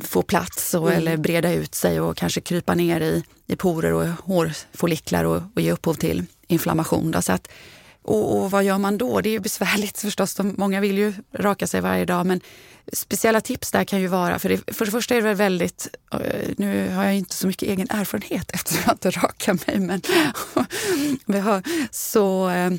få 0.02 0.22
plats 0.22 0.74
och, 0.74 0.92
mm. 0.92 0.98
eller 0.98 1.18
breda 1.18 1.54
ut 1.54 1.76
sig 1.76 2.00
och 2.00 2.18
kanske 2.18 2.42
krypa 2.42 2.76
ner 2.76 3.02
i, 3.02 3.24
i 3.48 3.56
porer 3.56 3.94
och 3.94 4.08
hårfolliklar 4.08 5.24
och, 5.24 5.42
och 5.56 5.62
ge 5.62 5.72
upphov 5.72 5.94
till 5.94 6.26
inflammation. 6.48 7.12
Då. 7.12 7.22
Så 7.22 7.34
att, 7.34 7.48
och, 8.06 8.38
och, 8.38 8.52
vad 8.52 8.64
gör 8.64 8.78
man 8.78 8.98
då? 8.98 9.22
Det 9.22 9.30
är 9.30 9.32
ju 9.32 9.40
besvärligt 9.40 9.98
förstås. 10.02 10.38
Många 10.40 10.82
vill 10.82 10.98
ju 10.98 11.14
raka 11.34 11.68
sig 11.68 11.82
varje 11.82 12.06
dag 12.06 12.26
men 12.26 12.42
speciella 12.94 13.42
tips 13.42 13.72
där 13.72 13.84
kan 13.84 14.02
ju 14.02 14.08
vara, 14.08 14.40
för, 14.40 14.50
det, 14.50 14.76
för 14.76 14.86
det 14.86 14.92
första 14.92 15.16
är 15.16 15.22
det 15.22 15.34
väldigt, 15.34 15.88
eh, 16.14 16.50
nu 16.58 16.90
har 16.90 17.04
jag 17.04 17.16
inte 17.16 17.36
så 17.36 17.48
mycket 17.48 17.70
egen 17.70 17.88
erfarenhet 17.90 18.52
eftersom 18.54 18.84
jag 18.86 18.94
inte 18.94 19.12
rakar 19.12 19.54
mig, 19.54 19.80
men 19.80 20.02
så 21.92 22.50
eh, 22.50 22.72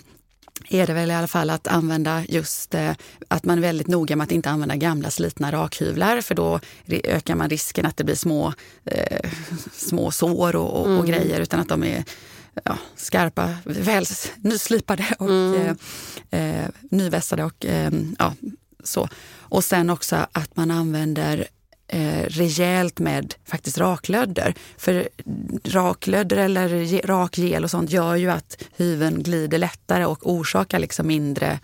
är 0.69 0.87
det 0.87 0.93
väl 0.93 1.11
i 1.11 1.15
alla 1.15 1.27
fall 1.27 1.51
att 1.51 1.67
använda 1.67 2.25
just 2.29 2.75
eh, 2.75 2.93
att 3.29 3.45
man 3.45 3.59
är 3.59 3.63
väldigt 3.63 3.87
noga 3.87 4.17
med 4.17 4.25
att 4.25 4.33
inte 4.33 4.51
använda 4.51 4.77
gamla 4.77 5.11
slitna 5.11 5.53
rakhyvlar 5.53 6.21
för 6.21 6.35
då 6.35 6.61
ökar 6.87 7.35
man 7.35 7.51
risken 7.51 7.87
att 7.87 7.97
det 7.97 8.05
blir 8.05 8.15
små, 8.15 8.53
eh, 8.85 9.31
små 9.73 10.11
sår 10.11 10.57
och, 10.57 10.81
och, 10.81 10.87
mm. 10.87 10.99
och 10.99 11.07
grejer 11.07 11.41
utan 11.41 11.61
att 11.61 11.69
de 11.69 11.85
är 11.85 12.05
ja, 12.65 12.79
skarpa, 12.97 13.55
väl 13.65 14.07
nyslipade 14.37 15.07
och 15.19 15.31
mm. 15.31 15.77
eh, 16.31 16.41
eh, 16.41 16.69
nyvässade 16.91 17.45
och 17.45 17.67
eh, 17.67 17.91
ja, 18.19 18.35
så. 18.85 19.09
Och 19.39 19.65
sen 19.65 19.91
också 19.91 20.27
att 20.33 20.57
man 20.57 20.71
använder 20.71 21.47
eh, 21.89 22.23
rejält 22.29 22.99
med 22.99 23.35
faktiskt 23.45 23.79
raklödder. 23.79 24.55
För 24.77 25.09
raklödder 25.65 26.37
eller 26.37 27.03
rakgel 27.07 27.65
och 27.65 27.71
sånt 27.71 27.91
gör 27.91 28.17
ju 28.17 28.31
att 28.31 28.63
hyveln 28.77 29.23
glider 29.23 29.59
lättare 29.59 30.05
och 30.05 30.31
orsakar 30.31 30.79
liksom 30.79 31.07
mindre 31.07 31.61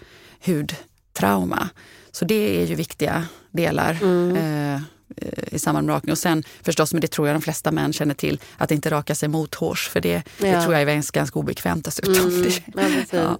hudtrauma. 0.46 1.68
Så 2.12 2.24
det 2.24 2.62
är 2.62 2.66
ju 2.66 2.74
viktiga 2.74 3.26
delar. 3.50 3.98
Mm. 4.02 4.82
Eh, 5.16 5.54
i 5.54 5.58
samband 5.58 5.86
med 5.86 5.94
rakning. 5.94 6.12
Och 6.12 6.18
sen 6.18 6.44
förstås, 6.62 6.92
men 6.92 7.00
det 7.00 7.08
tror 7.08 7.28
jag 7.28 7.34
de 7.34 7.42
flesta 7.42 7.70
män 7.70 7.92
känner 7.92 8.14
till, 8.14 8.40
att 8.56 8.70
inte 8.70 8.90
raka 8.90 9.14
sig 9.14 9.28
mothårs. 9.28 9.88
För 9.88 10.00
det, 10.00 10.22
ja. 10.38 10.46
det 10.46 10.62
tror 10.62 10.74
jag 10.74 10.82
är 10.82 11.12
ganska 11.12 11.38
obekvämt 11.38 11.84
dessutom. 11.84 12.28
Mm, 12.28 13.04
ja, 13.10 13.38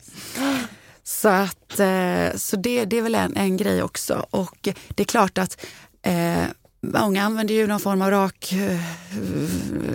Så, 1.04 1.28
att, 1.28 1.80
eh, 1.80 2.36
så 2.36 2.56
det, 2.56 2.84
det 2.84 2.98
är 2.98 3.02
väl 3.02 3.14
en, 3.14 3.36
en 3.36 3.56
grej 3.56 3.82
också. 3.82 4.26
Och 4.30 4.68
det 4.88 5.02
är 5.02 5.04
klart 5.04 5.38
att 5.38 5.66
eh, 6.02 6.44
Många 6.86 7.24
använder 7.24 7.54
ju 7.54 7.66
någon 7.66 7.80
form 7.80 8.02
av 8.02 8.10
rak, 8.10 8.52
eh, 8.52 8.80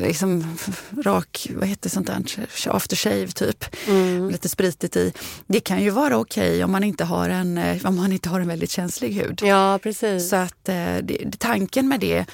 liksom, 0.02 0.58
rak 1.04 1.47
vad 1.56 1.67
heter 1.67 1.89
sånt 1.89 2.08
där, 2.08 2.47
aftershave 2.67 3.28
typ. 3.28 3.65
Mm. 3.88 4.30
Lite 4.30 4.50
spritigt 4.50 4.95
i. 4.95 5.13
Det 5.47 5.60
kan 5.60 5.84
ju 5.84 5.89
vara 5.89 6.17
okej 6.17 6.50
okay 6.50 6.63
om, 6.63 6.71
man 6.71 6.84
inte 6.84 7.04
har 7.04 7.30
en, 7.30 7.58
eh, 7.58 7.86
om 7.86 7.95
man 7.95 8.12
inte 8.12 8.30
har 8.30 8.39
en 8.39 8.47
väldigt 8.47 8.71
känslig 8.71 9.13
hud. 9.13 9.41
Ja, 9.43 9.80
precis. 9.84 10.30
Så 10.30 10.36
att 10.36 10.63
det, 10.63 11.39
tanken 11.39 11.88
med 11.88 12.00
det 12.00 12.26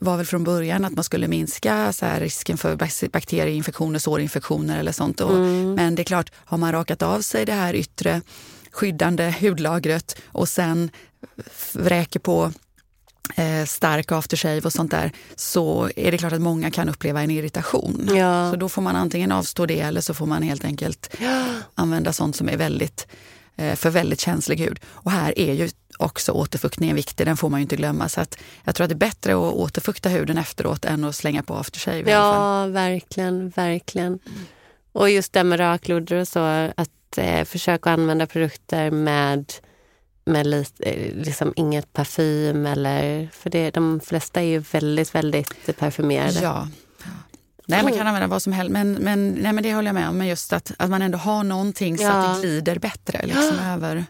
var 0.00 0.16
väl 0.16 0.26
från 0.26 0.44
början 0.44 0.84
att 0.84 0.92
man 0.92 1.04
skulle 1.04 1.28
minska 1.28 1.92
så 1.92 2.06
här, 2.06 2.20
risken 2.20 2.58
för 2.58 2.76
bakterieinfektioner, 3.08 3.98
sårinfektioner 3.98 4.78
eller 4.78 4.92
sånt. 4.92 5.20
Mm. 5.20 5.74
Men 5.74 5.94
det 5.94 6.02
är 6.02 6.04
klart, 6.04 6.32
har 6.34 6.58
man 6.58 6.72
rakat 6.72 7.02
av 7.02 7.20
sig 7.20 7.44
det 7.44 7.52
här 7.52 7.74
yttre 7.74 8.22
skyddande 8.70 9.34
hudlagret 9.40 10.16
och 10.26 10.48
sen 10.48 10.90
vräker 11.72 12.20
på 12.20 12.44
eh, 12.44 12.50
stark 13.66 14.12
aftershave 14.12 14.60
och 14.60 14.72
sånt 14.72 14.90
där 14.90 15.12
så 15.36 15.90
är 15.96 16.10
det 16.10 16.18
klart 16.18 16.32
att 16.32 16.40
många 16.40 16.70
kan 16.70 16.88
uppleva 16.88 17.22
en 17.22 17.30
irritation. 17.30 18.10
Ja. 18.14 18.50
Så 18.50 18.56
då 18.56 18.68
får 18.68 18.82
man 18.82 18.96
antingen 18.96 19.32
avstå 19.32 19.66
det 19.66 19.80
eller 19.80 20.00
så 20.00 20.14
får 20.14 20.26
man 20.26 20.42
helt 20.42 20.64
enkelt 20.64 21.16
ja. 21.20 21.44
använda 21.74 22.12
sånt 22.12 22.36
som 22.36 22.48
är 22.48 22.56
väldigt 22.56 23.06
eh, 23.56 23.74
för 23.74 23.90
väldigt 23.90 24.20
känslig 24.20 24.58
hud. 24.58 24.80
Och 24.86 25.10
här 25.10 25.38
är 25.38 25.54
ju 25.54 25.68
också 25.98 26.32
återfuktningen 26.32 26.96
viktig, 26.96 27.26
den 27.26 27.36
får 27.36 27.48
man 27.48 27.60
ju 27.60 27.62
inte 27.62 27.76
glömma. 27.76 28.08
Så 28.08 28.20
att 28.20 28.38
jag 28.64 28.74
tror 28.74 28.84
att 28.84 28.88
det 28.88 28.94
är 28.94 29.08
bättre 29.08 29.32
att 29.32 29.54
återfukta 29.54 30.08
huden 30.08 30.38
efteråt 30.38 30.84
än 30.84 31.04
att 31.04 31.16
slänga 31.16 31.42
på 31.42 31.54
aftershave. 31.54 32.10
Ja, 32.10 32.66
verkligen, 32.66 33.50
verkligen. 33.50 34.18
Och 34.92 35.10
just 35.10 35.32
det 35.32 35.44
med 35.44 35.60
raklodder 35.60 36.16
och 36.16 36.28
så, 36.28 36.70
att 36.76 37.18
eh, 37.18 37.44
försöka 37.44 37.90
använda 37.90 38.26
produkter 38.26 38.90
med 38.90 39.52
med 40.28 40.46
lite, 40.46 40.84
eh, 40.84 41.14
liksom 41.14 41.52
inget 41.56 41.92
parfym 41.92 42.66
eller, 42.66 43.28
för 43.32 43.50
det, 43.50 43.70
de 43.70 44.00
flesta 44.00 44.40
är 44.40 44.44
ju 44.44 44.58
väldigt, 44.58 45.14
väldigt 45.14 45.78
parfymerade. 45.78 46.40
Ja. 46.42 46.68
Nej, 47.66 47.82
man 47.82 47.92
kan 47.92 48.06
använda 48.06 48.26
vad 48.26 48.42
som 48.42 48.52
helst, 48.52 48.72
men, 48.72 48.92
men, 48.92 49.30
nej, 49.30 49.52
men 49.52 49.62
det 49.62 49.74
håller 49.74 49.88
jag 49.88 49.94
med 49.94 50.08
om. 50.08 50.18
Men 50.18 50.26
just 50.26 50.52
att, 50.52 50.72
att 50.76 50.90
man 50.90 51.02
ändå 51.02 51.18
har 51.18 51.44
någonting 51.44 51.98
så 51.98 52.04
ja. 52.04 52.10
att 52.10 52.42
det 52.42 52.48
glider 52.48 52.78
bättre 52.78 53.20
liksom, 53.26 53.56
ja. 53.58 53.72
över. 53.72 54.04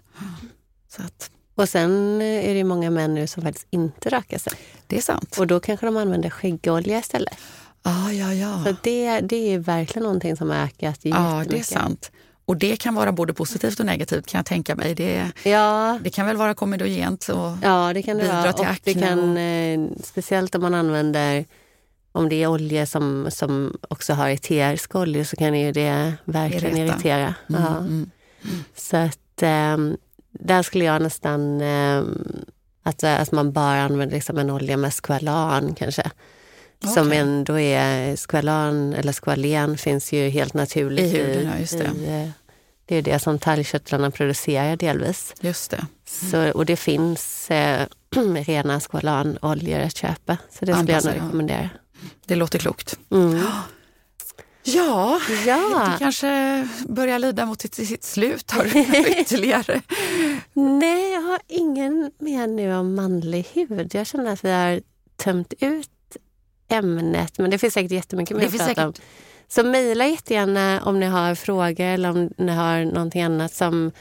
Så 0.88 1.02
att. 1.02 1.30
Och 1.54 1.68
sen 1.68 2.22
är 2.22 2.54
det 2.54 2.64
många 2.64 2.90
män 2.90 3.14
nu 3.14 3.26
som 3.26 3.42
faktiskt 3.42 3.66
inte 3.70 4.08
rakar 4.08 4.38
sig. 4.38 4.52
Det 4.86 4.96
är 4.96 5.02
sant. 5.02 5.36
Och 5.38 5.46
då 5.46 5.60
kanske 5.60 5.86
de 5.86 5.96
använder 5.96 6.30
skäggolja 6.30 6.98
istället. 6.98 7.34
Ah, 7.82 8.10
ja, 8.10 8.34
ja. 8.34 8.64
Så 8.64 8.76
det, 8.82 9.20
det 9.20 9.54
är 9.54 9.58
verkligen 9.58 10.02
någonting 10.02 10.36
som 10.36 10.50
har 10.50 10.56
ökat 10.56 10.98
Ja, 11.02 11.44
det 11.48 11.58
är 11.58 11.62
sant. 11.62 12.10
Och 12.48 12.56
det 12.56 12.76
kan 12.76 12.94
vara 12.94 13.12
både 13.12 13.34
positivt 13.34 13.80
och 13.80 13.86
negativt 13.86 14.26
kan 14.26 14.38
jag 14.38 14.46
tänka 14.46 14.76
mig. 14.76 14.94
Det, 14.94 15.32
ja. 15.42 15.98
det 16.02 16.10
kan 16.10 16.26
väl 16.26 16.36
vara 16.36 16.54
komedogent 16.54 17.28
och 17.28 17.52
ja, 17.62 17.92
det 17.94 18.02
kan 18.02 18.16
det 18.16 18.22
bidra 18.22 18.40
vara. 18.40 18.52
till 18.52 18.66
akne. 18.66 18.92
Det 18.92 19.00
kan, 19.00 19.36
eh, 19.36 19.80
speciellt 20.04 20.54
om 20.54 20.62
man 20.62 20.74
använder 20.74 21.44
om 22.12 22.28
det 22.28 22.42
är 22.42 22.46
oljor 22.46 22.84
som, 22.84 23.28
som 23.30 23.78
också 23.88 24.12
har 24.12 24.28
eteriska 24.28 24.98
oljor 24.98 25.24
så 25.24 25.36
kan 25.36 25.54
ju 25.54 25.72
det 25.72 26.12
verkligen 26.24 26.76
Irreta. 26.76 26.92
irritera. 26.92 27.34
Mm, 27.48 27.62
ja. 27.62 27.76
mm, 27.76 28.10
mm. 28.44 28.64
Så 28.76 28.96
att 28.96 29.42
eh, 29.42 29.76
där 30.30 30.62
skulle 30.62 30.84
jag 30.84 31.02
nästan 31.02 31.60
eh, 31.60 32.02
att, 32.82 33.04
att 33.04 33.32
man 33.32 33.52
bara 33.52 33.82
använder 33.82 34.16
liksom 34.16 34.38
en 34.38 34.50
olja 34.50 34.76
med 34.76 34.94
skvalan 34.94 35.74
kanske. 35.74 36.10
Okay. 36.82 36.94
Som 36.94 37.12
ändå 37.12 37.58
är 37.58 38.16
skvalan 38.16 38.92
eller 38.92 39.12
skvalen 39.12 39.78
finns 39.78 40.12
ju 40.12 40.28
helt 40.28 40.54
naturligt 40.54 41.14
i 41.14 41.18
huden. 41.18 41.50
Ja, 41.52 41.58
just 41.58 41.78
det. 41.78 41.84
I, 41.84 42.22
eh, 42.22 42.30
det 42.86 42.96
är 42.96 43.02
det 43.02 43.18
som 43.18 43.38
talgkörtlarna 43.38 44.10
producerar 44.10 44.76
delvis. 44.76 45.34
Just 45.40 45.70
det. 45.70 45.76
Mm. 45.76 46.30
Så, 46.30 46.58
och 46.58 46.66
det 46.66 46.76
finns 46.76 47.50
eh, 47.50 47.86
rena 48.46 48.80
skvalanoljor 48.80 49.80
att 49.80 49.96
köpa. 49.96 50.36
Så 50.50 50.64
det 50.64 50.74
skulle 50.74 50.92
jag 50.92 51.04
nog 51.04 51.14
rekommendera. 51.14 51.70
Det 52.26 52.34
låter 52.34 52.58
klokt. 52.58 52.98
Mm. 53.10 53.40
Ja, 54.62 55.20
ja, 55.46 55.88
det 55.92 55.98
kanske 55.98 56.68
börjar 56.88 57.18
lida 57.18 57.46
mot 57.46 57.60
sitt, 57.60 57.74
sitt 57.74 58.04
slut. 58.04 58.50
Har 58.50 58.64
du 58.64 58.80
ytterligare? 59.20 59.82
Nej, 60.52 61.12
jag 61.12 61.20
har 61.20 61.38
ingen 61.48 62.10
mer 62.18 62.46
nu 62.46 62.74
om 62.74 62.94
manlig 62.94 63.46
hud. 63.54 63.94
Jag 63.94 64.06
känner 64.06 64.32
att 64.32 64.44
vi 64.44 64.50
har 64.50 64.80
tömt 65.16 65.52
ut 65.60 65.90
ämnet, 66.68 67.38
men 67.38 67.50
det 67.50 67.58
finns 67.58 67.74
säkert 67.74 67.92
jättemycket 67.92 68.36
mer 68.36 68.46
att 68.46 68.58
prata 68.58 68.86
om. 68.86 68.92
Så 69.48 69.64
mejla 69.64 70.06
jättegärna 70.06 70.82
om 70.84 71.00
ni 71.00 71.06
har 71.06 71.34
frågor 71.34 71.84
eller 71.84 72.10
om 72.10 72.30
ni 72.36 72.52
har 72.52 72.84
någonting 72.84 73.22
annat 73.22 73.52
som 73.52 73.92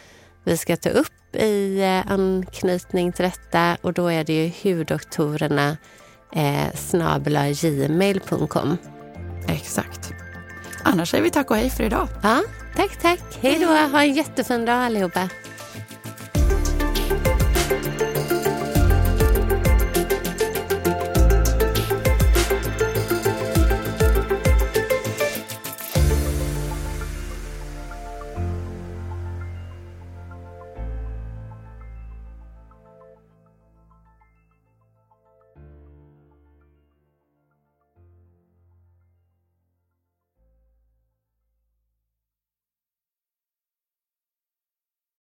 vi 0.44 0.58
ska 0.58 0.78
ta 0.78 0.90
upp 0.90 1.36
i 1.36 1.82
eh, 1.82 2.12
anknytning 2.12 3.12
till 3.12 3.26
detta 3.26 3.78
och 3.82 3.94
då 3.94 4.08
är 4.08 4.24
det 4.24 4.34
ju 4.34 4.52
hurdoktorerna 4.64 5.78
eh, 6.34 7.54
gmail.com. 7.62 8.78
Exakt. 9.48 10.14
Annars 10.84 11.12
säger 11.12 11.24
vi 11.24 11.30
tack 11.30 11.52
och 11.52 11.58
hej 11.58 11.70
för 11.70 11.84
idag. 11.84 12.08
Ja, 12.24 12.42
tack, 12.76 13.02
tack. 13.02 13.38
Hej 13.42 13.60
då. 13.60 13.68
Ha 13.68 14.02
en 14.02 14.14
jättefin 14.14 14.66
dag 14.66 14.76
allihopa. 14.76 15.30